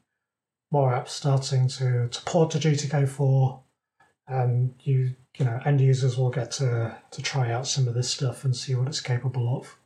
more 0.71 0.91
apps 0.91 1.09
starting 1.09 1.67
to, 1.67 2.07
to 2.07 2.21
port 2.21 2.51
to 2.51 2.57
GTK 2.57 3.07
four, 3.07 3.61
and 4.27 4.73
you 4.81 5.15
you 5.37 5.45
know 5.45 5.59
end 5.65 5.81
users 5.81 6.17
will 6.17 6.29
get 6.29 6.51
to 6.51 6.97
to 7.11 7.21
try 7.21 7.51
out 7.51 7.67
some 7.67 7.87
of 7.87 7.93
this 7.93 8.09
stuff 8.09 8.45
and 8.45 8.55
see 8.55 8.75
what 8.75 8.87
it's 8.87 9.01
capable 9.01 9.57
of. 9.57 9.77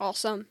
Awesome. 0.00 0.46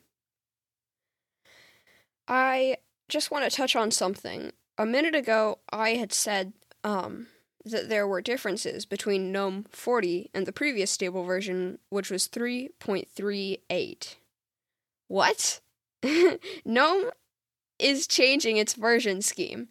I 2.28 2.78
just 3.10 3.32
want 3.32 3.44
to 3.44 3.56
touch 3.56 3.76
on 3.76 3.92
something. 3.92 4.54
A 4.78 4.86
minute 4.86 5.16
ago, 5.16 5.60
I 5.70 5.92
had 5.96 6.14
said 6.14 6.54
um, 6.84 7.28
that 7.66 7.90
there 7.90 8.08
were 8.08 8.22
differences 8.22 8.86
between 8.86 9.32
GNOME 9.32 9.66
40 9.72 10.30
and 10.34 10.46
the 10.46 10.52
previous 10.52 10.92
stable 10.92 11.24
version, 11.24 11.80
which 11.90 12.10
was 12.10 12.28
3.38. 12.28 14.16
What? 15.08 15.60
GNOME 16.66 17.12
is 17.80 18.08
changing 18.08 18.58
its 18.58 18.74
version 18.74 19.22
scheme, 19.22 19.68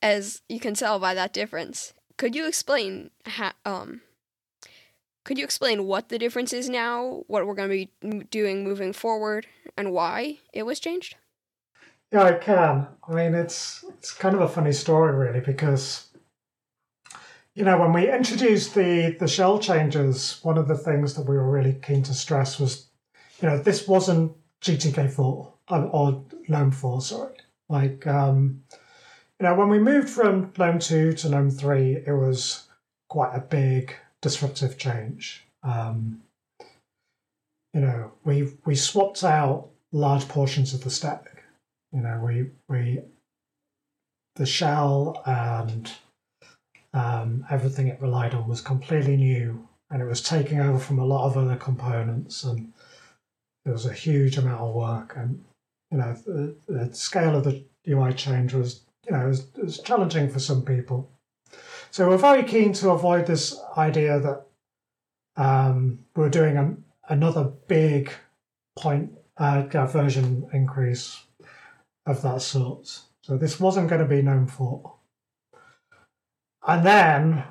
as 0.00 0.42
you 0.48 0.60
can 0.60 0.74
tell 0.74 0.98
by 0.98 1.14
that 1.14 1.32
difference. 1.32 1.92
Could 2.16 2.34
you 2.34 2.46
explain 2.46 3.10
how, 3.26 3.52
um, 3.64 4.00
could 5.24 5.38
you 5.38 5.44
explain 5.44 5.84
what 5.84 6.08
the 6.08 6.18
difference 6.18 6.52
is 6.52 6.68
now, 6.68 7.22
what 7.26 7.46
we're 7.46 7.54
going 7.54 7.68
to 7.68 7.86
be 8.08 8.24
doing 8.30 8.64
moving 8.64 8.92
forward, 8.92 9.46
and 9.76 9.92
why 9.92 10.38
it 10.52 10.64
was 10.64 10.80
changed? 10.80 11.16
Yeah, 12.12 12.22
I 12.22 12.32
can. 12.32 12.86
I 13.06 13.12
mean, 13.12 13.34
it's 13.34 13.84
it's 13.88 14.14
kind 14.14 14.34
of 14.34 14.40
a 14.40 14.48
funny 14.48 14.72
story, 14.72 15.14
really, 15.14 15.40
because 15.40 16.07
you 17.58 17.64
know 17.64 17.76
when 17.76 17.92
we 17.92 18.08
introduced 18.08 18.76
the 18.76 19.16
the 19.18 19.26
shell 19.26 19.58
changes, 19.58 20.38
one 20.42 20.56
of 20.56 20.68
the 20.68 20.78
things 20.78 21.14
that 21.14 21.28
we 21.28 21.36
were 21.36 21.50
really 21.50 21.76
keen 21.82 22.04
to 22.04 22.14
stress 22.14 22.60
was, 22.60 22.86
you 23.42 23.48
know, 23.48 23.58
this 23.60 23.88
wasn't 23.88 24.32
GTK 24.62 25.10
four 25.10 25.52
um, 25.66 25.90
or 25.92 26.24
GNOME 26.46 26.70
four, 26.70 27.02
sorry. 27.02 27.34
Like, 27.68 28.06
um, 28.06 28.62
you 29.40 29.44
know, 29.44 29.56
when 29.56 29.68
we 29.68 29.80
moved 29.80 30.08
from 30.08 30.52
GNOME 30.56 30.78
two 30.78 31.12
to 31.14 31.28
GNOME 31.28 31.50
three, 31.50 31.96
it 31.96 32.12
was 32.12 32.68
quite 33.08 33.34
a 33.34 33.40
big 33.40 33.92
disruptive 34.22 34.78
change. 34.78 35.44
Um, 35.64 36.22
you 37.74 37.80
know, 37.80 38.12
we 38.24 38.52
we 38.66 38.76
swapped 38.76 39.24
out 39.24 39.68
large 39.90 40.28
portions 40.28 40.74
of 40.74 40.84
the 40.84 40.90
stack. 40.90 41.42
You 41.92 42.02
know, 42.02 42.22
we 42.24 42.50
we 42.68 43.00
the 44.36 44.46
shell 44.46 45.20
and 45.26 45.90
um, 46.94 47.44
everything 47.50 47.88
it 47.88 48.00
relied 48.00 48.34
on 48.34 48.48
was 48.48 48.60
completely 48.60 49.16
new, 49.16 49.68
and 49.90 50.02
it 50.02 50.06
was 50.06 50.22
taking 50.22 50.60
over 50.60 50.78
from 50.78 50.98
a 50.98 51.04
lot 51.04 51.26
of 51.26 51.36
other 51.36 51.56
components, 51.56 52.44
and 52.44 52.72
there 53.64 53.72
was 53.72 53.86
a 53.86 53.92
huge 53.92 54.38
amount 54.38 54.60
of 54.60 54.74
work. 54.74 55.14
And 55.16 55.44
you 55.90 55.98
know, 55.98 56.14
the, 56.26 56.56
the 56.66 56.94
scale 56.94 57.36
of 57.36 57.44
the 57.44 57.64
UI 57.88 58.12
change 58.12 58.54
was 58.54 58.82
you 59.06 59.12
know 59.12 59.24
it 59.24 59.28
was, 59.28 59.40
it 59.56 59.64
was 59.64 59.78
challenging 59.80 60.28
for 60.28 60.38
some 60.38 60.62
people. 60.64 61.10
So 61.90 62.08
we're 62.08 62.18
very 62.18 62.42
keen 62.42 62.72
to 62.74 62.90
avoid 62.90 63.26
this 63.26 63.58
idea 63.76 64.20
that 64.20 64.46
um, 65.36 66.00
we're 66.14 66.28
doing 66.28 66.56
an, 66.56 66.84
another 67.08 67.44
big 67.44 68.12
point 68.78 69.12
uh, 69.38 69.62
version 69.86 70.48
increase 70.52 71.22
of 72.06 72.22
that 72.22 72.42
sort. 72.42 73.00
So 73.22 73.36
this 73.36 73.60
wasn't 73.60 73.88
going 73.88 74.02
to 74.02 74.08
be 74.08 74.22
GNOME 74.22 74.46
4. 74.46 74.94
And 76.68 76.84
then, 76.84 77.44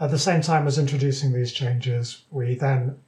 at 0.00 0.10
the 0.10 0.18
same 0.18 0.42
time 0.42 0.66
as 0.66 0.76
introducing 0.76 1.32
these 1.32 1.52
changes, 1.52 2.24
we 2.32 2.56
then 2.56 2.98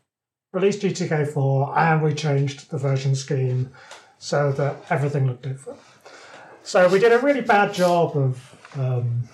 released 0.52 0.82
GTK4 0.82 1.76
and 1.76 2.02
we 2.02 2.14
changed 2.14 2.70
the 2.70 2.78
version 2.78 3.16
scheme 3.16 3.70
so 4.16 4.52
that 4.52 4.76
everything 4.90 5.26
looked 5.26 5.42
different. 5.42 5.80
So 6.62 6.88
we 6.88 7.00
did 7.00 7.10
a 7.10 7.18
really 7.18 7.40
bad 7.40 7.74
job 7.74 8.16
of 8.16 8.56
um, 8.78 9.28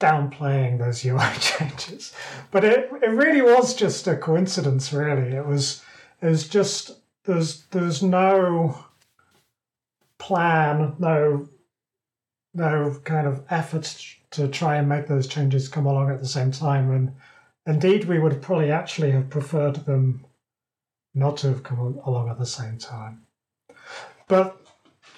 downplaying 0.00 0.78
those 0.78 1.04
UI 1.04 1.30
changes. 1.40 2.14
But 2.50 2.64
it, 2.64 2.90
it 3.02 3.10
really 3.10 3.42
was 3.42 3.74
just 3.74 4.08
a 4.08 4.16
coincidence, 4.16 4.94
really. 4.94 5.36
It 5.36 5.46
was 5.46 5.82
it 6.22 6.26
was 6.26 6.48
just 6.48 6.92
there's 7.24 7.64
there's 7.66 8.02
no 8.02 8.82
plan, 10.18 10.96
no 10.98 11.50
no 12.54 12.98
kind 13.04 13.26
of 13.26 13.44
effort 13.50 13.84
to 14.32 14.48
try 14.48 14.76
and 14.76 14.88
make 14.88 15.06
those 15.06 15.26
changes 15.26 15.68
come 15.68 15.86
along 15.86 16.10
at 16.10 16.20
the 16.20 16.28
same 16.28 16.50
time. 16.52 16.90
And 16.90 17.14
indeed, 17.66 18.04
we 18.04 18.18
would 18.18 18.42
probably 18.42 18.70
actually 18.70 19.10
have 19.10 19.30
preferred 19.30 19.76
them 19.86 20.24
not 21.14 21.36
to 21.38 21.48
have 21.48 21.62
come 21.62 22.00
along 22.06 22.28
at 22.28 22.38
the 22.38 22.46
same 22.46 22.78
time. 22.78 23.26
But 24.28 24.60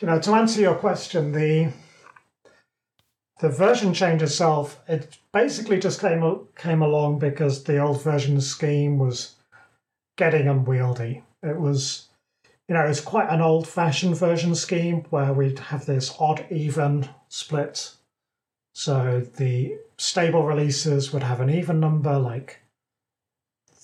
you 0.00 0.06
know, 0.06 0.18
to 0.20 0.32
answer 0.32 0.60
your 0.60 0.74
question, 0.74 1.32
the 1.32 1.72
the 3.40 3.48
version 3.48 3.92
change 3.92 4.22
itself, 4.22 4.80
it 4.88 5.18
basically 5.32 5.78
just 5.78 6.00
came 6.00 6.46
came 6.56 6.80
along 6.80 7.18
because 7.18 7.64
the 7.64 7.78
old 7.78 8.02
version 8.02 8.40
scheme 8.40 8.98
was 8.98 9.34
getting 10.16 10.48
unwieldy. 10.48 11.24
It 11.42 11.58
was, 11.58 12.08
you 12.68 12.74
know, 12.74 12.82
it's 12.82 13.00
quite 13.00 13.28
an 13.30 13.40
old-fashioned 13.40 14.16
version 14.16 14.54
scheme 14.54 15.04
where 15.10 15.32
we'd 15.32 15.58
have 15.58 15.86
this 15.86 16.14
odd 16.20 16.46
even 16.50 17.08
split. 17.28 17.94
So 18.72 19.20
the 19.36 19.78
stable 19.98 20.44
releases 20.44 21.12
would 21.12 21.22
have 21.22 21.40
an 21.40 21.50
even 21.50 21.78
number, 21.78 22.18
like 22.18 22.60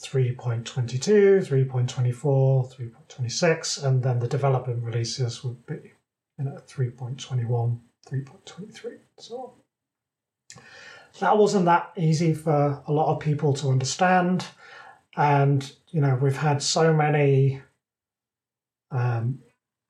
3.22, 0.01 1.47
3.24, 1.47 2.75
3.26, 2.75 3.85
and 3.85 4.03
then 4.03 4.19
the 4.19 4.29
development 4.29 4.83
releases 4.85 5.45
would 5.45 5.65
be 5.67 5.93
you 6.39 6.45
know 6.45 6.59
3.21, 6.67 7.79
3.23, 8.09 8.99
so 9.19 9.37
on. 9.37 10.61
That 11.21 11.37
wasn't 11.37 11.65
that 11.65 11.93
easy 11.97 12.33
for 12.33 12.83
a 12.87 12.93
lot 12.93 13.13
of 13.13 13.21
people 13.21 13.53
to 13.55 13.69
understand, 13.69 14.47
and 15.17 15.71
you 15.91 16.01
know 16.01 16.15
we've 16.15 16.37
had 16.37 16.63
so 16.63 16.95
many 16.95 17.61
um, 18.91 19.41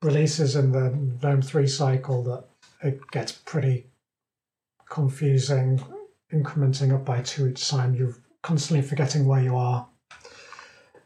releases 0.03 0.57
in 0.57 0.73
the 0.73 0.91
GNOME 1.23 1.43
3 1.43 1.67
cycle 1.67 2.23
that 2.25 2.45
it 2.83 3.01
gets 3.11 3.33
pretty 3.33 3.87
confusing, 4.89 5.83
incrementing 6.33 6.95
up 6.95 7.05
by 7.05 7.23
two 7.23 7.49
each 7.49 7.69
time. 7.69 7.95
You're 7.95 8.17
constantly 8.43 8.87
forgetting 8.87 9.27
where 9.27 9.43
you 9.43 9.57
are. 9.57 9.89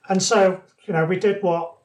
And 0.08 0.22
so, 0.22 0.62
you 0.84 0.92
know, 0.92 1.04
we 1.04 1.18
did 1.18 1.42
what 1.42 1.76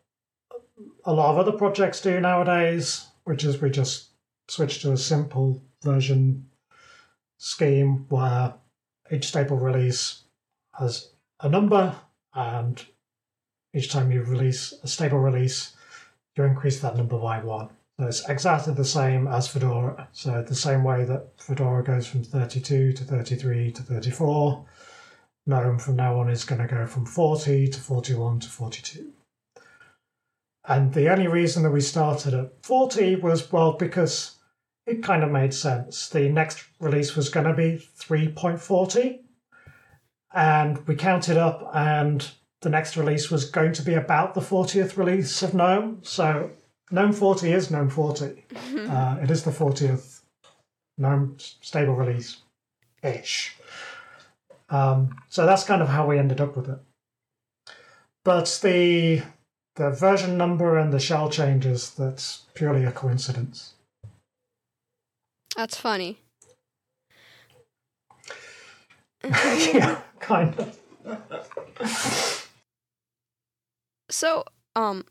a 1.05 1.13
lot 1.13 1.31
of 1.31 1.38
other 1.38 1.57
projects 1.57 2.01
do 2.01 2.19
nowadays, 2.19 3.07
which 3.23 3.43
is 3.43 3.62
we 3.62 3.69
just 3.69 4.10
switch 4.47 4.81
to 4.81 4.91
a 4.91 4.97
simple 4.97 5.62
version 5.81 6.47
scheme 7.38 8.05
where 8.10 8.53
each 9.12 9.27
stable 9.27 9.57
release 9.57 10.23
has 10.73 11.12
a 11.41 11.49
number 11.49 11.95
and 12.33 12.86
each 13.73 13.91
time 13.91 14.12
you 14.12 14.23
release 14.23 14.73
a 14.83 14.88
stable 14.88 15.19
release, 15.19 15.75
you 16.36 16.43
increase 16.43 16.79
that 16.79 16.97
number 16.97 17.17
by 17.17 17.39
one. 17.39 17.69
So 17.99 18.05
it's 18.05 18.29
exactly 18.29 18.73
the 18.75 18.86
same 18.86 19.27
as 19.27 19.47
Fedora. 19.47 20.07
So 20.12 20.43
the 20.43 20.53
same 20.53 20.83
way 20.83 21.03
that 21.05 21.29
Fedora 21.41 21.83
goes 21.83 22.05
from 22.05 22.23
32 22.23 22.93
to 22.93 23.03
33 23.03 23.71
to 23.71 23.81
34, 23.81 24.65
GNOME 25.47 25.79
from 25.79 25.95
now 25.95 26.19
on 26.19 26.29
is 26.29 26.43
going 26.43 26.62
to 26.62 26.67
go 26.67 26.86
from 26.86 27.05
40 27.07 27.69
to 27.69 27.79
41 27.79 28.41
to 28.41 28.49
42. 28.49 29.13
And 30.67 30.93
the 30.93 31.10
only 31.10 31.27
reason 31.27 31.63
that 31.63 31.71
we 31.71 31.81
started 31.81 32.33
at 32.36 32.63
40 32.63 33.15
was, 33.15 33.51
well, 33.51 33.71
because 33.73 34.36
it 34.86 35.01
kind 35.01 35.23
of 35.23 35.31
made 35.31 35.53
sense. 35.53 36.10
The 36.10 36.29
next 36.29 36.65
release 36.79 37.15
was 37.15 37.29
going 37.29 37.47
to 37.47 37.53
be 37.53 37.83
3.40. 37.97 39.21
And 40.33 40.86
we 40.86 40.95
counted 40.95 41.38
up, 41.38 41.71
and 41.73 42.29
the 42.62 42.69
next 42.69 42.95
release 42.95 43.31
was 43.31 43.49
going 43.49 43.73
to 43.73 43.81
be 43.81 43.95
about 43.95 44.36
the 44.36 44.41
40th 44.41 44.97
release 44.97 45.41
of 45.41 45.55
GNOME. 45.55 45.99
So 46.03 46.51
GNOME 46.91 47.13
40 47.13 47.52
is 47.52 47.71
GNOME 47.71 47.89
40. 47.89 48.45
uh, 48.89 49.17
it 49.21 49.30
is 49.30 49.43
the 49.43 49.52
40th 49.52 50.21
GNOME 50.97 51.36
stable 51.39 51.95
release 51.95 52.38
ish. 53.04 53.56
Um, 54.69 55.15
so 55.30 55.45
that's 55.45 55.63
kind 55.63 55.82
of 55.82 55.89
how 55.89 56.08
we 56.08 56.17
ended 56.17 56.41
up 56.41 56.56
with 56.56 56.69
it. 56.69 56.80
But 58.23 58.60
the 58.62 59.23
the 59.76 59.91
version 59.91 60.38
number 60.38 60.78
and 60.78 60.91
the 60.91 61.00
shell 61.00 61.30
changes, 61.30 61.91
that's 61.91 62.43
purely 62.56 62.84
a 62.84 62.91
coincidence. 62.91 63.73
That's 65.56 65.78
funny. 65.78 66.17
yeah, 69.23 70.02
kind 70.19 70.56
of. 70.60 72.50
So, 74.10 74.43
um, 74.76 75.06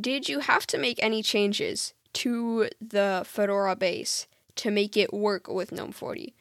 did 0.00 0.28
you 0.28 0.40
have 0.40 0.66
to 0.68 0.78
make 0.78 1.02
any 1.02 1.22
changes 1.22 1.94
to 2.14 2.68
the 2.80 3.22
Fedora 3.26 3.76
base 3.76 4.26
to 4.56 4.70
make 4.70 4.96
it 4.96 5.12
work 5.12 5.48
with 5.48 5.72
GNOME 5.72 5.92
40? 5.92 6.34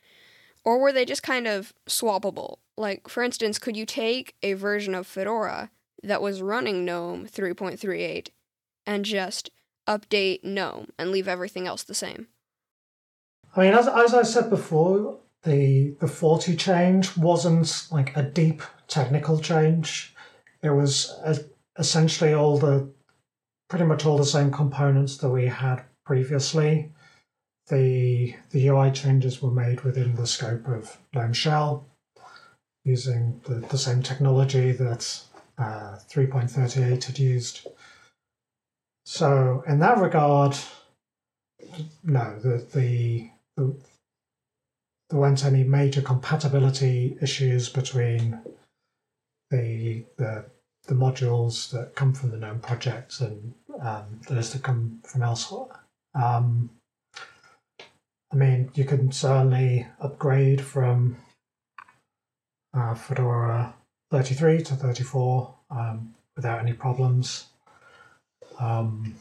Or 0.65 0.79
were 0.79 0.91
they 0.91 1.05
just 1.05 1.23
kind 1.23 1.47
of 1.47 1.73
swappable? 1.87 2.57
Like, 2.77 3.07
for 3.07 3.23
instance, 3.23 3.59
could 3.59 3.77
you 3.77 3.85
take 3.85 4.35
a 4.43 4.53
version 4.53 4.95
of 4.95 5.07
Fedora 5.07 5.71
that 6.03 6.21
was 6.21 6.41
running 6.41 6.85
GNOME 6.85 7.27
3.38 7.27 8.29
and 8.85 9.05
just 9.05 9.49
update 9.87 10.43
GNOME 10.43 10.89
and 10.97 11.11
leave 11.11 11.27
everything 11.27 11.67
else 11.67 11.83
the 11.83 11.93
same? 11.93 12.27
I 13.55 13.61
mean, 13.61 13.73
as, 13.73 13.87
as 13.87 14.13
I 14.13 14.23
said 14.23 14.49
before, 14.49 15.19
the 15.43 15.95
the 15.99 16.07
40 16.07 16.55
change 16.55 17.15
wasn't 17.17 17.87
like 17.91 18.15
a 18.15 18.23
deep 18.23 18.61
technical 18.87 19.39
change. 19.39 20.13
It 20.61 20.71
was 20.71 21.17
a, 21.23 21.37
essentially 21.77 22.33
all 22.33 22.57
the 22.57 22.91
pretty 23.69 23.85
much 23.85 24.05
all 24.05 24.17
the 24.17 24.25
same 24.25 24.51
components 24.51 25.17
that 25.17 25.29
we 25.29 25.45
had 25.45 25.83
previously. 26.05 26.91
The 27.67 28.35
the 28.49 28.67
UI 28.67 28.91
changes 28.91 29.41
were 29.41 29.51
made 29.51 29.81
within 29.81 30.15
the 30.15 30.25
scope 30.25 30.67
of 30.67 30.97
GNOME 31.13 31.33
Shell 31.33 31.85
using 32.83 33.39
the, 33.45 33.55
the 33.55 33.77
same 33.77 34.01
technology 34.01 34.71
that 34.71 35.21
uh, 35.57 35.99
3.38 36.09 37.03
had 37.03 37.19
used. 37.19 37.67
So 39.05 39.63
in 39.67 39.79
that 39.79 39.99
regard, 39.99 40.57
no, 42.03 42.39
the 42.39 42.65
the, 42.73 43.29
the 43.55 43.75
there 45.09 45.19
weren't 45.19 45.45
any 45.45 45.63
major 45.63 46.01
compatibility 46.01 47.17
issues 47.21 47.69
between 47.69 48.39
the 49.51 50.05
the, 50.17 50.45
the 50.89 50.95
modules 50.95 51.69
that 51.69 51.95
come 51.95 52.13
from 52.13 52.31
the 52.31 52.37
GNOME 52.37 52.59
project 52.61 53.21
and 53.21 53.53
um, 53.79 54.19
those 54.27 54.51
that 54.51 54.63
come 54.63 54.99
from 55.05 55.21
elsewhere. 55.21 55.67
Um, 56.15 56.71
I 58.33 58.35
mean, 58.35 58.71
you 58.73 58.85
can 58.85 59.11
certainly 59.11 59.85
upgrade 60.01 60.61
from 60.61 61.17
uh, 62.73 62.95
Fedora 62.95 63.75
33 64.09 64.63
to 64.63 64.75
34 64.75 65.53
um, 65.69 66.15
without 66.35 66.59
any 66.59 66.73
problems. 66.73 67.45
Um, 68.59 69.15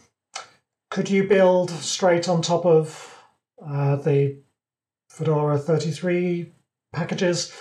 could 0.90 1.10
you 1.10 1.28
build 1.28 1.70
straight 1.70 2.30
on 2.30 2.40
top 2.40 2.64
of 2.64 3.14
uh, 3.62 3.96
the 3.96 4.38
Fedora 5.10 5.58
33 5.58 6.50
packages? 6.94 7.52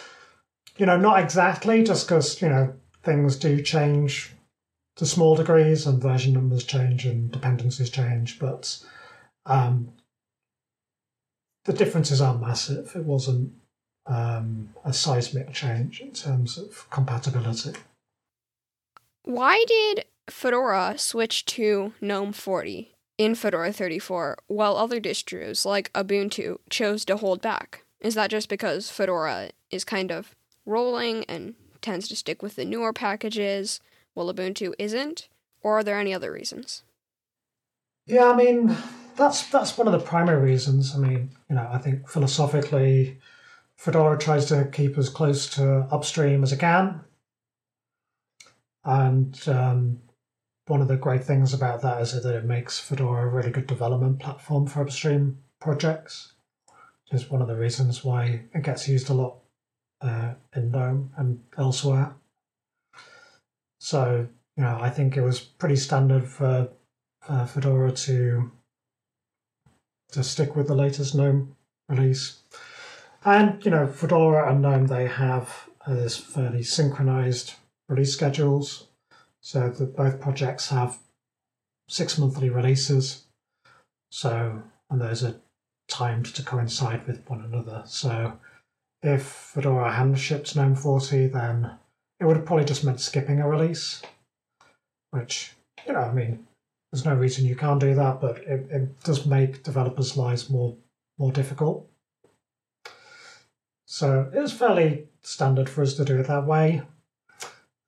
You 0.78 0.86
know, 0.86 0.98
not 0.98 1.20
exactly, 1.20 1.84
just 1.84 2.08
because, 2.08 2.42
you 2.42 2.48
know, 2.48 2.74
things 3.04 3.36
do 3.38 3.62
change 3.62 4.34
to 4.98 5.06
small 5.06 5.36
degrees 5.36 5.86
and 5.86 6.02
version 6.02 6.34
numbers 6.34 6.64
change 6.64 7.06
and 7.06 7.32
dependencies 7.32 7.90
change, 7.90 8.40
but 8.40 8.80
um, 9.46 9.94
the 11.66 11.74
differences 11.74 12.20
are 12.20 12.38
massive. 12.38 12.96
It 12.96 13.06
wasn't 13.06 13.54
um, 14.08 14.74
a 14.84 14.94
seismic 14.94 15.54
change 15.54 16.02
in 16.02 16.14
terms 16.14 16.58
of 16.58 16.90
compatibility. 16.90 17.74
Why 19.24 19.64
did 19.68 20.06
Fedora 20.30 20.96
switch 20.98 21.46
to 21.46 21.94
GNOME 22.02 22.34
40 22.34 22.96
in 23.18 23.36
Fedora 23.36 23.72
34 23.72 24.38
while 24.48 24.78
other 24.78 25.00
distros 25.00 25.66
like 25.66 25.92
Ubuntu 25.94 26.58
chose 26.70 27.06
to 27.06 27.18
hold 27.18 27.42
back? 27.42 27.84
Is 28.00 28.16
that 28.16 28.30
just 28.30 28.50
because 28.50 28.90
Fedora 28.90 29.50
is 29.70 29.84
kind 29.84 30.12
of 30.12 30.34
rolling 30.66 31.24
and 31.26 31.56
tends 31.82 32.08
to 32.08 32.16
stick 32.16 32.42
with 32.42 32.56
the 32.56 32.66
newer 32.66 32.94
packages 32.94 33.80
while 34.14 34.34
Ubuntu 34.34 34.74
isn't? 34.80 35.28
Or 35.62 35.80
are 35.80 35.84
there 35.84 36.00
any 36.00 36.14
other 36.14 36.32
reasons? 36.32 36.84
Yeah, 38.06 38.32
I 38.32 38.36
mean, 38.36 38.76
that's 39.16 39.48
that's 39.48 39.78
one 39.78 39.88
of 39.88 39.94
the 39.94 40.00
primary 40.00 40.42
reasons. 40.52 40.96
I 40.96 41.00
mean, 41.00 41.32
you 41.50 41.56
know, 41.56 41.68
I 41.72 41.78
think 41.78 42.08
philosophically, 42.08 43.20
Fedora 43.76 44.18
tries 44.18 44.46
to 44.46 44.70
keep 44.72 44.98
as 44.98 45.10
close 45.10 45.48
to 45.56 45.88
upstream 45.92 46.44
as 46.44 46.54
it 46.54 46.60
can, 46.60 47.02
and 48.86 49.38
um, 49.48 50.00
one 50.68 50.82
of 50.82 50.88
the 50.88 50.96
great 50.96 51.24
things 51.24 51.54
about 51.54 51.82
that 51.82 52.02
is 52.02 52.14
that 52.14 52.36
it 52.36 52.46
makes 52.46 52.80
Fedora 52.80 53.24
a 53.24 53.30
really 53.30 53.52
good 53.52 53.68
development 53.68 54.20
platform 54.20 54.68
for 54.68 54.82
upstream 54.82 55.40
projects. 55.60 56.34
Which 57.10 57.22
is 57.22 57.30
one 57.30 57.42
of 57.42 57.48
the 57.48 57.56
reasons 57.56 58.04
why 58.04 58.42
it 58.54 58.64
gets 58.64 58.88
used 58.88 59.10
a 59.10 59.14
lot 59.14 59.40
uh, 60.02 60.34
in 60.56 60.72
GNOME 60.72 61.12
and 61.18 61.44
elsewhere. 61.58 62.16
So, 63.80 64.28
you 64.56 64.64
know, 64.64 64.78
I 64.82 64.90
think 64.90 65.18
it 65.18 65.22
was 65.22 65.40
pretty 65.40 65.76
standard 65.76 66.26
for 66.28 66.70
uh, 67.28 67.46
Fedora 67.46 67.92
to 67.92 68.52
to 70.12 70.24
stick 70.24 70.56
with 70.56 70.68
the 70.68 70.76
latest 70.76 71.16
GNOME 71.16 71.56
release. 71.90 72.40
And, 73.26 73.64
you 73.66 73.72
know, 73.72 73.88
Fedora 73.88 74.50
and 74.50 74.62
GNOME, 74.62 74.88
they 74.88 75.08
have 75.08 75.70
uh, 75.86 75.96
this 75.96 76.16
fairly 76.16 76.64
synchronized 76.64 77.56
release 77.90 78.14
schedules. 78.14 78.88
So 79.42 79.70
that 79.70 79.96
both 79.96 80.20
projects 80.20 80.70
have 80.70 80.98
six 81.90 82.18
monthly 82.18 82.50
releases. 82.50 83.26
So, 84.12 84.64
and 84.90 85.02
those 85.02 85.24
are 85.24 85.36
timed 85.88 86.26
to 86.36 86.44
coincide 86.44 87.08
with 87.08 87.30
one 87.30 87.42
another. 87.42 87.84
So 87.86 88.40
if 89.02 89.24
Fedora 89.24 89.92
hadn't 89.92 90.16
shipped 90.16 90.56
GNOME 90.56 90.76
40, 90.76 91.28
then 91.28 91.72
it 92.20 92.26
would 92.26 92.38
have 92.38 92.46
probably 92.46 92.66
just 92.66 92.84
meant 92.84 93.00
skipping 93.00 93.40
a 93.40 93.48
release, 93.48 94.02
which, 95.12 95.54
you 95.86 95.94
know, 95.94 96.00
I 96.00 96.14
mean, 96.14 96.48
there's 96.92 97.06
no 97.06 97.16
reason 97.16 97.46
you 97.46 97.56
can't 97.56 97.80
do 97.80 97.94
that, 97.96 98.20
but 98.22 98.38
it, 98.40 98.68
it 98.72 99.04
does 99.04 99.26
make 99.26 99.64
developers' 99.64 100.18
lives 100.18 100.50
more 100.50 100.76
more 101.20 101.32
difficult. 101.32 101.90
So 103.86 104.30
it 104.34 104.40
was 104.40 104.54
fairly 104.54 105.08
standard 105.22 105.70
for 105.70 105.82
us 105.82 105.96
to 105.96 106.06
do 106.06 106.20
it 106.20 106.28
that 106.28 106.46
way. 106.46 106.84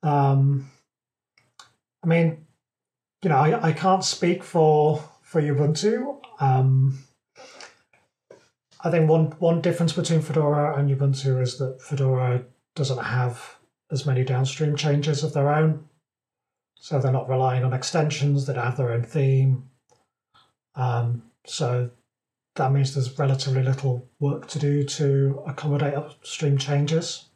Um, 0.02 0.70
I 2.02 2.06
mean, 2.06 2.46
you 3.22 3.28
know, 3.30 3.36
I, 3.36 3.68
I 3.68 3.72
can't 3.72 4.04
speak 4.04 4.42
for 4.42 5.02
for 5.22 5.40
Ubuntu. 5.40 6.18
Um, 6.40 7.04
I 8.82 8.90
think 8.90 9.08
one 9.08 9.26
one 9.38 9.60
difference 9.60 9.92
between 9.92 10.22
Fedora 10.22 10.78
and 10.78 10.88
Ubuntu 10.88 11.42
is 11.42 11.58
that 11.58 11.82
Fedora 11.82 12.44
doesn't 12.74 13.04
have 13.04 13.56
as 13.90 14.06
many 14.06 14.24
downstream 14.24 14.76
changes 14.76 15.22
of 15.22 15.32
their 15.32 15.52
own. 15.52 15.88
So 16.76 16.98
they're 16.98 17.12
not 17.12 17.28
relying 17.28 17.64
on 17.64 17.74
extensions 17.74 18.46
that 18.46 18.56
have 18.56 18.76
their 18.76 18.92
own 18.92 19.02
theme. 19.02 19.68
Um, 20.74 21.24
so 21.44 21.90
that 22.54 22.72
means 22.72 22.94
there's 22.94 23.18
relatively 23.18 23.62
little 23.62 24.08
work 24.18 24.46
to 24.48 24.58
do 24.58 24.84
to 24.84 25.42
accommodate 25.46 25.94
upstream 25.94 26.56
changes. 26.56 27.26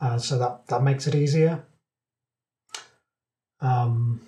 Uh, 0.00 0.18
so 0.18 0.38
that, 0.38 0.66
that 0.68 0.82
makes 0.82 1.06
it 1.06 1.14
easier. 1.14 1.64
Um, 3.60 4.20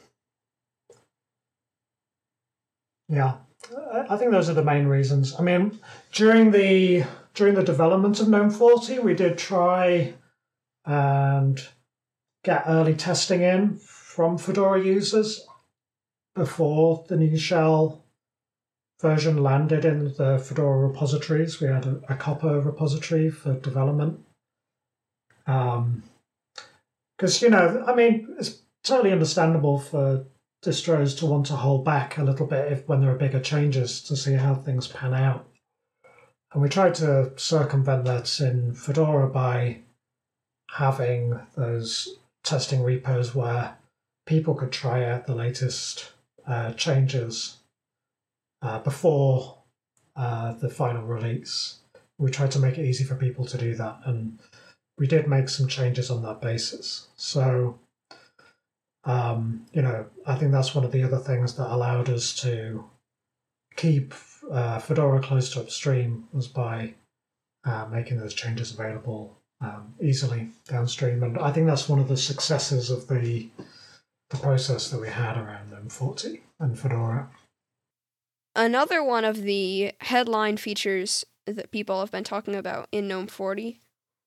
yeah, 3.08 3.36
I 4.08 4.16
think 4.16 4.32
those 4.32 4.48
are 4.48 4.54
the 4.54 4.64
main 4.64 4.86
reasons. 4.86 5.34
I 5.38 5.42
mean, 5.42 5.78
during 6.12 6.50
the 6.50 7.04
during 7.34 7.54
the 7.54 7.62
development 7.62 8.20
of 8.20 8.28
GNOME 8.28 8.50
40, 8.50 8.98
we 9.00 9.14
did 9.14 9.38
try 9.38 10.14
and 10.84 11.60
get 12.42 12.64
early 12.66 12.94
testing 12.94 13.42
in 13.42 13.76
from 13.76 14.38
Fedora 14.38 14.82
users 14.82 15.46
before 16.34 17.04
the 17.08 17.16
new 17.16 17.36
shell 17.36 18.04
version 19.00 19.42
landed 19.42 19.84
in 19.84 20.14
the 20.14 20.38
Fedora 20.38 20.86
repositories. 20.88 21.60
We 21.60 21.68
had 21.68 21.86
a, 21.86 22.00
a 22.08 22.16
Copr 22.16 22.64
repository 22.64 23.30
for 23.30 23.54
development. 23.54 24.20
Because, 25.44 25.82
um, 25.82 26.02
you 27.40 27.50
know, 27.50 27.84
I 27.86 27.94
mean, 27.94 28.34
it's 28.38 28.62
totally 28.82 29.12
understandable 29.12 29.78
for 29.78 30.26
distros 30.64 31.18
to 31.18 31.26
want 31.26 31.46
to 31.46 31.56
hold 31.56 31.84
back 31.84 32.18
a 32.18 32.24
little 32.24 32.46
bit 32.46 32.72
if 32.72 32.86
when 32.88 33.00
there 33.00 33.10
are 33.10 33.18
bigger 33.18 33.40
changes 33.40 34.00
to 34.02 34.16
see 34.16 34.34
how 34.34 34.54
things 34.54 34.88
pan 34.88 35.14
out. 35.14 35.46
And 36.52 36.62
we 36.62 36.68
tried 36.68 36.94
to 36.96 37.32
circumvent 37.36 38.04
that 38.04 38.40
in 38.40 38.74
Fedora 38.74 39.28
by 39.28 39.80
having 40.70 41.38
those 41.56 42.16
testing 42.42 42.82
repos 42.82 43.34
where 43.34 43.76
people 44.26 44.54
could 44.54 44.72
try 44.72 45.04
out 45.04 45.26
the 45.26 45.34
latest 45.34 46.12
uh, 46.46 46.72
changes 46.72 47.58
uh, 48.62 48.78
before 48.80 49.58
uh, 50.16 50.52
the 50.54 50.68
final 50.68 51.02
release. 51.02 51.76
We 52.18 52.30
tried 52.30 52.50
to 52.52 52.58
make 52.58 52.78
it 52.78 52.86
easy 52.86 53.04
for 53.04 53.14
people 53.14 53.44
to 53.46 53.56
do 53.56 53.74
that, 53.76 54.00
and 54.04 54.38
we 54.98 55.06
did 55.06 55.26
make 55.26 55.48
some 55.48 55.68
changes 55.68 56.10
on 56.10 56.22
that 56.22 56.40
basis. 56.40 57.08
So, 57.16 57.78
um, 59.04 59.66
you 59.72 59.82
know, 59.82 60.06
I 60.26 60.36
think 60.36 60.52
that's 60.52 60.74
one 60.74 60.84
of 60.84 60.92
the 60.92 61.02
other 61.02 61.18
things 61.18 61.54
that 61.54 61.72
allowed 61.72 62.08
us 62.08 62.34
to 62.42 62.84
keep 63.76 64.14
uh, 64.50 64.78
Fedora 64.78 65.20
close 65.20 65.52
to 65.52 65.60
upstream 65.60 66.28
was 66.32 66.48
by 66.48 66.94
uh, 67.64 67.86
making 67.90 68.18
those 68.18 68.34
changes 68.34 68.72
available 68.72 69.38
um, 69.60 69.94
easily 70.00 70.50
downstream. 70.68 71.22
And 71.22 71.38
I 71.38 71.52
think 71.52 71.66
that's 71.66 71.88
one 71.88 71.98
of 71.98 72.08
the 72.08 72.16
successes 72.16 72.90
of 72.90 73.08
the 73.08 73.48
the 74.30 74.36
process 74.36 74.90
that 74.90 75.00
we 75.00 75.08
had 75.08 75.36
around 75.36 75.72
GNOME 75.72 75.88
40 75.88 76.40
and 76.60 76.78
Fedora. 76.78 77.28
Another 78.54 79.02
one 79.02 79.24
of 79.24 79.42
the 79.42 79.92
headline 80.00 80.56
features 80.56 81.24
that 81.46 81.72
people 81.72 81.98
have 81.98 82.12
been 82.12 82.22
talking 82.22 82.54
about 82.54 82.86
in 82.92 83.08
GNOME 83.08 83.26
40 83.26 83.80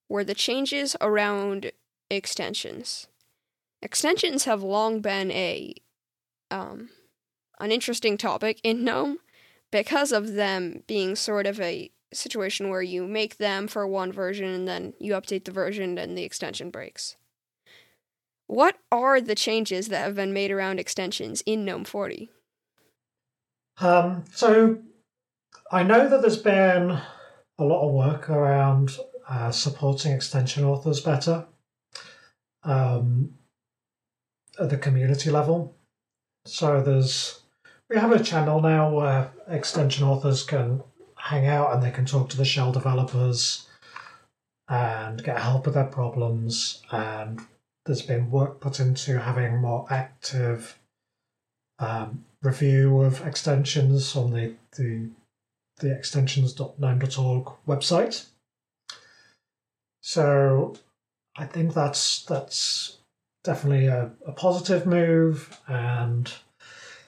were 0.10 0.26
the 0.26 0.34
changes 0.34 0.98
around 1.00 1.72
extensions. 2.10 3.08
Extensions 3.84 4.46
have 4.46 4.64
long 4.64 5.02
been 5.02 5.30
a 5.32 5.76
um, 6.50 6.90
an 7.60 7.70
interesting 7.70 8.18
topic 8.18 8.62
in 8.64 8.86
GNOME 8.86 9.18
because 9.72 10.14
of 10.14 10.36
them 10.36 10.84
being 10.88 11.18
sort 11.18 11.46
of 11.46 11.60
a 11.60 11.92
situation 12.14 12.70
where 12.70 12.82
you 12.82 13.06
make 13.06 13.38
them 13.38 13.68
for 13.68 13.86
one 13.86 14.14
version 14.14 14.48
and 14.48 14.68
then 14.68 14.94
you 15.00 15.12
update 15.12 15.44
the 15.44 15.52
version 15.52 15.98
and 15.98 16.18
the 16.18 16.24
extension 16.24 16.70
breaks. 16.70 17.18
What 18.48 18.78
are 18.90 19.20
the 19.20 19.36
changes 19.36 19.90
that 19.90 20.06
have 20.06 20.16
been 20.16 20.32
made 20.32 20.52
around 20.52 20.80
extensions 20.80 21.42
in 21.46 21.66
GNOME 21.66 21.84
40? 21.84 22.30
Um, 23.82 24.24
so 24.32 24.78
I 25.72 25.84
know 25.84 26.08
that 26.08 26.22
there's 26.22 26.42
been 26.42 27.02
a 27.60 27.64
lot 27.66 27.86
of 27.86 27.94
work 27.94 28.30
around 28.30 28.98
uh, 29.28 29.52
supporting 29.52 30.14
extension 30.14 30.64
authors 30.64 31.02
better 31.02 31.48
um, 32.64 33.34
at 34.60 34.70
the 34.70 34.78
community 34.78 35.30
level. 35.30 35.76
So 36.46 36.82
there's 36.82 37.42
we 37.90 37.98
have 37.98 38.12
a 38.12 38.24
channel 38.24 38.62
now 38.62 38.90
where 38.92 39.32
extension 39.48 40.04
authors 40.04 40.44
can 40.44 40.84
hang 41.18 41.48
out 41.48 41.74
and 41.74 41.82
they 41.82 41.92
can 41.92 42.06
talk 42.06 42.30
to 42.30 42.38
the 42.38 42.46
shell 42.46 42.72
developers 42.72 43.68
and 44.68 45.24
get 45.24 45.40
help 45.40 45.66
with 45.66 45.76
their 45.76 45.86
problems. 45.86 46.82
And 46.92 47.42
there's 47.86 48.02
been 48.02 48.32
work 48.32 48.60
put 48.60 48.80
into 48.80 49.20
having 49.20 49.58
more 49.58 49.86
active 49.90 50.80
um, 51.80 52.26
review 52.42 53.02
of 53.02 53.26
extensions 53.26 54.16
on 54.16 54.32
the 54.32 54.56
the, 54.78 55.10
the 55.78 55.96
extensions.gnome.org 55.96 57.54
website. 57.68 58.26
So 60.02 60.76
I 61.38 61.46
think 61.46 61.74
that's 61.74 62.24
that's 62.26 62.98
definitely 63.44 63.88
a, 63.88 64.12
a 64.26 64.32
positive 64.32 64.86
move 64.86 65.60
and 65.68 66.32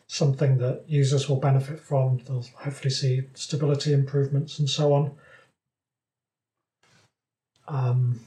something 0.08 0.58
that 0.58 0.84
users 0.88 1.28
will 1.28 1.38
benefit 1.38 1.80
from. 1.80 2.20
They'll 2.20 2.46
hopefully 2.56 2.92
see 2.92 3.24
stability 3.34 3.94
improvements 3.94 4.60
and 4.60 4.70
so 4.70 4.94
on. 4.94 5.12
Um, 7.68 8.20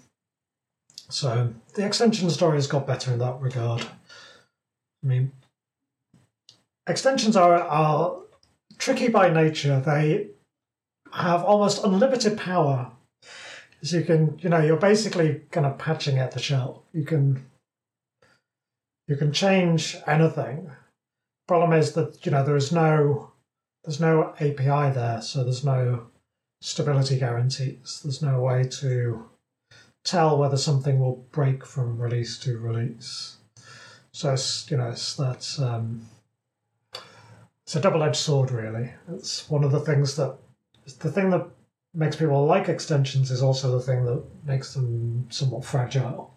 so 1.09 1.55
the 1.75 1.87
extension 1.87 2.29
story 2.31 2.57
has 2.57 2.67
got 2.67 2.87
better 2.87 3.13
in 3.13 3.19
that 3.21 3.41
regard. 3.41 3.83
I 3.83 5.07
mean, 5.07 5.33
extensions 6.87 7.37
are, 7.37 7.55
are 7.55 8.17
tricky 8.79 9.09
by 9.09 9.31
nature. 9.31 9.81
They 9.81 10.29
have 11.13 11.45
almost 11.45 11.85
unlimited 11.85 12.37
power. 12.37 12.91
So 13.83 13.99
you 13.99 14.05
can, 14.05 14.39
you 14.41 14.49
know, 14.49 14.61
you're 14.61 14.77
basically 14.77 15.43
kind 15.53 15.65
of 15.65 15.79
patching 15.79 16.19
at 16.19 16.33
the 16.33 16.41
shell. 16.41 16.83
You 16.93 17.05
can 17.05 17.47
you 19.09 19.17
can 19.17 19.33
change 19.33 19.97
anything 20.07 20.71
problem 21.49 21.73
is 21.73 21.93
that 21.95 22.25
you 22.25 22.31
know 22.31 22.45
there 22.45 22.55
is 22.55 22.71
no 22.71 23.33
there's 23.83 24.01
no 24.01 24.35
API 24.39 24.93
there, 24.95 25.21
so 25.23 25.43
there's 25.43 25.65
no 25.65 26.07
stability 26.61 27.19
guarantees. 27.19 28.01
There's 28.05 28.23
no 28.23 28.41
way 28.41 28.65
to 28.81 29.29
tell 30.05 30.39
whether 30.39 30.57
something 30.57 31.01
will 31.01 31.27
break 31.33 31.65
from 31.65 31.99
release 31.99 32.39
to 32.41 32.59
release. 32.59 33.39
So 34.13 34.35
it's 34.35 34.71
you 34.71 34.77
know 34.77 34.91
it's 34.91 35.17
that's 35.17 35.59
um, 35.59 36.07
it's 37.65 37.77
a 37.77 37.81
double-edged 37.81 38.17
sword 38.17 38.51
really. 38.51 38.93
It's 39.13 39.49
one 39.49 39.65
of 39.65 39.73
the 39.73 39.81
things 39.81 40.17
that 40.17 40.37
the 41.01 41.11
thing 41.11 41.31
that 41.31 41.47
makes 41.95 42.17
people 42.17 42.45
like 42.45 42.69
extensions 42.69 43.31
is 43.31 43.43
also 43.43 43.73
the 43.73 43.85
thing 43.85 44.05
that 44.05 44.23
makes 44.45 44.75
them 44.75 45.27
somewhat 45.31 45.65
fragile. 45.65 46.35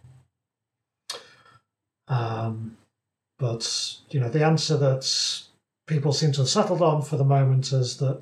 Um, 2.11 2.77
but 3.39 3.95
you 4.11 4.19
know, 4.19 4.29
the 4.29 4.45
answer 4.45 4.77
that 4.77 5.43
people 5.87 6.13
seem 6.13 6.31
to 6.33 6.41
have 6.41 6.49
settled 6.49 6.81
on 6.81 7.01
for 7.01 7.17
the 7.17 7.23
moment 7.23 7.71
is 7.71 7.97
that 7.97 8.21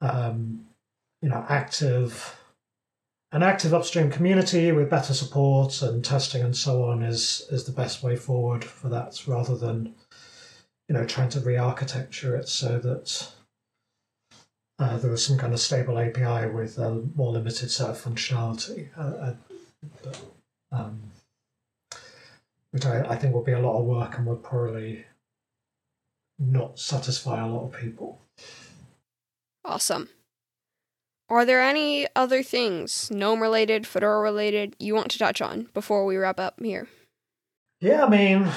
um, 0.00 0.64
you 1.20 1.28
know, 1.28 1.44
active 1.48 2.36
an 3.32 3.42
active 3.42 3.74
upstream 3.74 4.10
community 4.10 4.72
with 4.72 4.88
better 4.88 5.12
support 5.12 5.82
and 5.82 6.02
testing 6.02 6.42
and 6.42 6.56
so 6.56 6.84
on 6.84 7.02
is 7.02 7.46
is 7.50 7.64
the 7.64 7.72
best 7.72 8.02
way 8.02 8.16
forward 8.16 8.64
for 8.64 8.88
that, 8.88 9.22
rather 9.26 9.56
than 9.56 9.94
you 10.88 10.94
know 10.94 11.04
trying 11.04 11.28
to 11.28 11.40
re-architecture 11.40 12.36
it 12.36 12.48
so 12.48 12.78
that 12.78 13.32
uh, 14.78 14.96
there 14.98 15.10
was 15.10 15.24
some 15.26 15.36
kind 15.36 15.52
of 15.52 15.60
stable 15.60 15.98
API 15.98 16.48
with 16.48 16.78
a 16.78 17.02
more 17.16 17.32
limited 17.32 17.70
set 17.70 17.90
of 17.90 18.00
functionality. 18.00 18.88
Uh, 18.96 19.00
uh, 19.00 19.34
but, 20.02 20.20
um, 20.70 21.00
which 22.70 22.86
I, 22.86 23.02
I 23.02 23.16
think 23.16 23.34
will 23.34 23.44
be 23.44 23.52
a 23.52 23.60
lot 23.60 23.78
of 23.78 23.86
work 23.86 24.18
and 24.18 24.26
would 24.26 24.42
probably 24.42 25.04
not 26.38 26.78
satisfy 26.78 27.42
a 27.42 27.46
lot 27.46 27.64
of 27.64 27.80
people. 27.80 28.22
Awesome. 29.64 30.08
Are 31.30 31.44
there 31.44 31.60
any 31.60 32.06
other 32.16 32.42
things, 32.42 33.10
GNOME 33.10 33.42
related, 33.42 33.86
Fedora 33.86 34.20
related, 34.20 34.74
you 34.78 34.94
want 34.94 35.10
to 35.10 35.18
touch 35.18 35.42
on 35.42 35.68
before 35.74 36.06
we 36.06 36.16
wrap 36.16 36.40
up 36.40 36.58
here? 36.62 36.88
Yeah, 37.80 38.06
I 38.06 38.08
mean, 38.08 38.48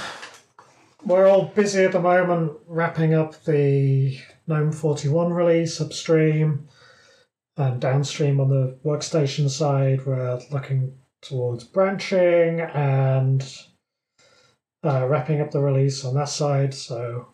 we're 1.06 1.28
all 1.28 1.45
busy 1.45 1.84
at 1.84 1.91
the 1.91 2.00
moment 2.00 2.54
wrapping 2.67 3.13
up 3.13 3.43
the 3.43 4.17
GNOME 4.47 4.71
41 4.71 5.34
release 5.34 5.82
upstream 5.82 6.69
and 7.58 7.82
downstream 7.82 8.39
on 8.39 8.50
the 8.50 8.78
workstation 8.86 9.50
side. 9.50 10.06
We're 10.06 10.39
looking 10.52 10.97
towards 11.21 11.65
branching 11.65 12.62
and 12.62 13.43
uh, 14.84 15.08
wrapping 15.08 15.41
up 15.41 15.52
the 15.52 15.60
release 15.60 16.04
on 16.04 16.15
that 16.15 16.30
side. 16.30 16.74
So 16.74 17.28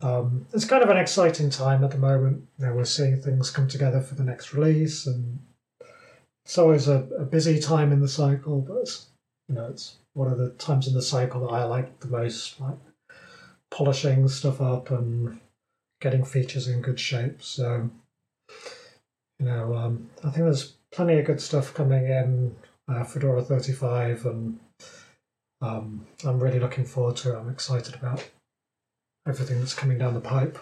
um, 0.00 0.46
it's 0.52 0.64
kind 0.64 0.82
of 0.82 0.90
an 0.90 0.96
exciting 0.96 1.50
time 1.50 1.84
at 1.84 1.90
the 1.90 1.98
moment. 1.98 2.46
You 2.58 2.66
know, 2.66 2.74
we're 2.74 2.84
seeing 2.84 3.20
things 3.20 3.50
come 3.50 3.68
together 3.68 4.00
for 4.00 4.14
the 4.14 4.24
next 4.24 4.54
release, 4.54 5.06
and 5.06 5.38
it's 6.44 6.58
always 6.58 6.88
a, 6.88 7.08
a 7.18 7.24
busy 7.24 7.58
time 7.58 7.92
in 7.92 8.00
the 8.00 8.08
cycle. 8.08 8.60
But 8.60 8.78
it's, 8.78 9.06
you 9.48 9.54
know, 9.54 9.66
it's 9.66 9.96
one 10.14 10.30
of 10.30 10.38
the 10.38 10.50
times 10.50 10.86
in 10.86 10.94
the 10.94 11.02
cycle 11.02 11.40
that 11.42 11.52
I 11.52 11.64
like 11.64 12.00
the 12.00 12.08
most, 12.08 12.60
like 12.60 12.78
polishing 13.70 14.26
stuff 14.28 14.60
up 14.60 14.90
and 14.90 15.40
getting 16.00 16.24
features 16.24 16.68
in 16.68 16.80
good 16.80 17.00
shape. 17.00 17.42
So, 17.42 17.90
you 19.40 19.46
know, 19.46 19.74
um, 19.74 20.10
I 20.24 20.30
think 20.30 20.44
there's 20.44 20.74
plenty 20.92 21.18
of 21.18 21.26
good 21.26 21.40
stuff 21.40 21.74
coming 21.74 22.06
in 22.06 22.56
uh, 22.88 23.04
Fedora 23.04 23.42
35, 23.42 24.26
and 24.26 24.60
um, 25.60 26.06
I'm 26.24 26.40
really 26.40 26.60
looking 26.60 26.84
forward 26.84 27.16
to 27.18 27.34
it. 27.34 27.38
I'm 27.38 27.50
excited 27.50 27.94
about 27.94 28.28
everything 29.26 29.58
that's 29.58 29.74
coming 29.74 29.98
down 29.98 30.14
the 30.14 30.20
pipe. 30.20 30.58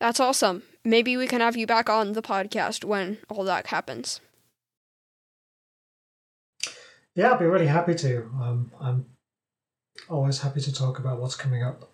That's 0.00 0.20
awesome. 0.20 0.62
Maybe 0.84 1.16
we 1.16 1.26
can 1.26 1.40
have 1.40 1.56
you 1.56 1.66
back 1.66 1.90
on 1.90 2.12
the 2.12 2.22
podcast 2.22 2.84
when 2.84 3.18
all 3.28 3.44
that 3.44 3.68
happens. 3.68 4.20
Yeah, 7.14 7.32
I'd 7.32 7.40
be 7.40 7.46
really 7.46 7.66
happy 7.66 7.94
to. 7.96 8.30
Um, 8.40 8.70
I'm 8.80 9.06
always 10.08 10.40
happy 10.40 10.60
to 10.60 10.72
talk 10.72 10.98
about 10.98 11.20
what's 11.20 11.34
coming 11.34 11.62
up. 11.62 11.90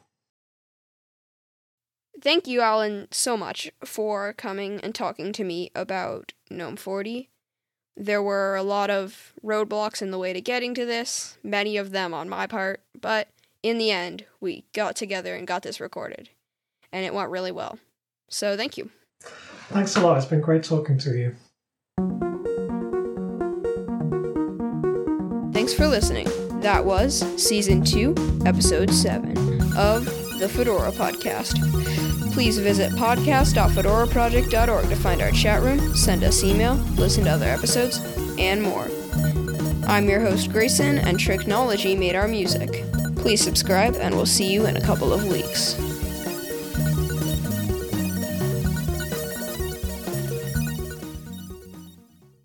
Thank 2.21 2.47
you, 2.47 2.61
Allan, 2.61 3.09
so 3.11 3.37
much 3.37 3.71
for 3.85 4.33
coming 4.35 4.81
and 4.81 4.95
talking 4.95 5.33
to 5.33 5.45
me 5.45 5.71
about 5.75 6.33
GNOME 6.51 6.77
40. 6.77 7.31
There 7.96 8.22
were 8.22 8.57
a 8.57 8.62
lot 8.62 8.90
of 8.90 9.33
roadblocks 9.44 10.02
in 10.02 10.11
the 10.11 10.18
way 10.18 10.33
to 10.33 10.40
getting 10.40 10.74
to 10.74 10.85
this, 10.85 11.38
many 11.44 11.76
of 11.76 11.92
them 11.92 12.12
on 12.12 12.28
my 12.28 12.46
part, 12.46 12.80
but 13.00 13.28
in 13.62 13.78
the 13.78 13.92
end, 13.92 14.24
we 14.40 14.64
got 14.72 14.96
together 14.96 15.37
and 15.37 15.46
got 15.46 15.62
this 15.62 15.78
recorded, 15.80 16.28
and 16.92 17.04
it 17.04 17.14
went 17.14 17.30
really 17.30 17.52
well. 17.52 17.78
So 18.28 18.57
thank 18.57 18.76
you. 18.76 18.90
Thanks 19.68 19.94
a 19.94 20.00
lot. 20.00 20.16
It's 20.16 20.26
been 20.26 20.40
great 20.40 20.64
talking 20.64 20.98
to 20.98 21.16
you. 21.16 21.37
Thanks 25.52 25.72
for 25.72 25.87
listening. 25.87 26.28
That 26.62 26.85
was 26.85 27.20
Season 27.40 27.85
2, 27.85 28.42
Episode 28.44 28.90
7 28.90 29.37
of 29.76 30.04
the 30.40 30.48
Fedora 30.48 30.90
Podcast. 30.90 31.61
Please 32.35 32.59
visit 32.59 32.90
podcast.fedoraproject.org 32.94 34.88
to 34.88 34.97
find 34.97 35.23
our 35.23 35.31
chat 35.31 35.62
room, 35.62 35.94
send 35.94 36.25
us 36.25 36.42
email, 36.42 36.75
listen 36.97 37.23
to 37.25 37.31
other 37.31 37.47
episodes, 37.47 38.01
and 38.38 38.61
more. 38.61 38.90
I'm 39.87 40.09
your 40.09 40.18
host, 40.20 40.51
Grayson, 40.51 40.99
and 40.99 41.16
Tricknology 41.16 41.97
made 41.97 42.16
our 42.16 42.27
music. 42.27 42.83
Please 43.14 43.40
subscribe, 43.40 43.94
and 44.01 44.16
we'll 44.16 44.27
see 44.27 44.53
you 44.53 44.66
in 44.66 44.77
a 44.77 44.81
couple 44.81 45.12
of 45.12 45.29
weeks. 45.29 45.75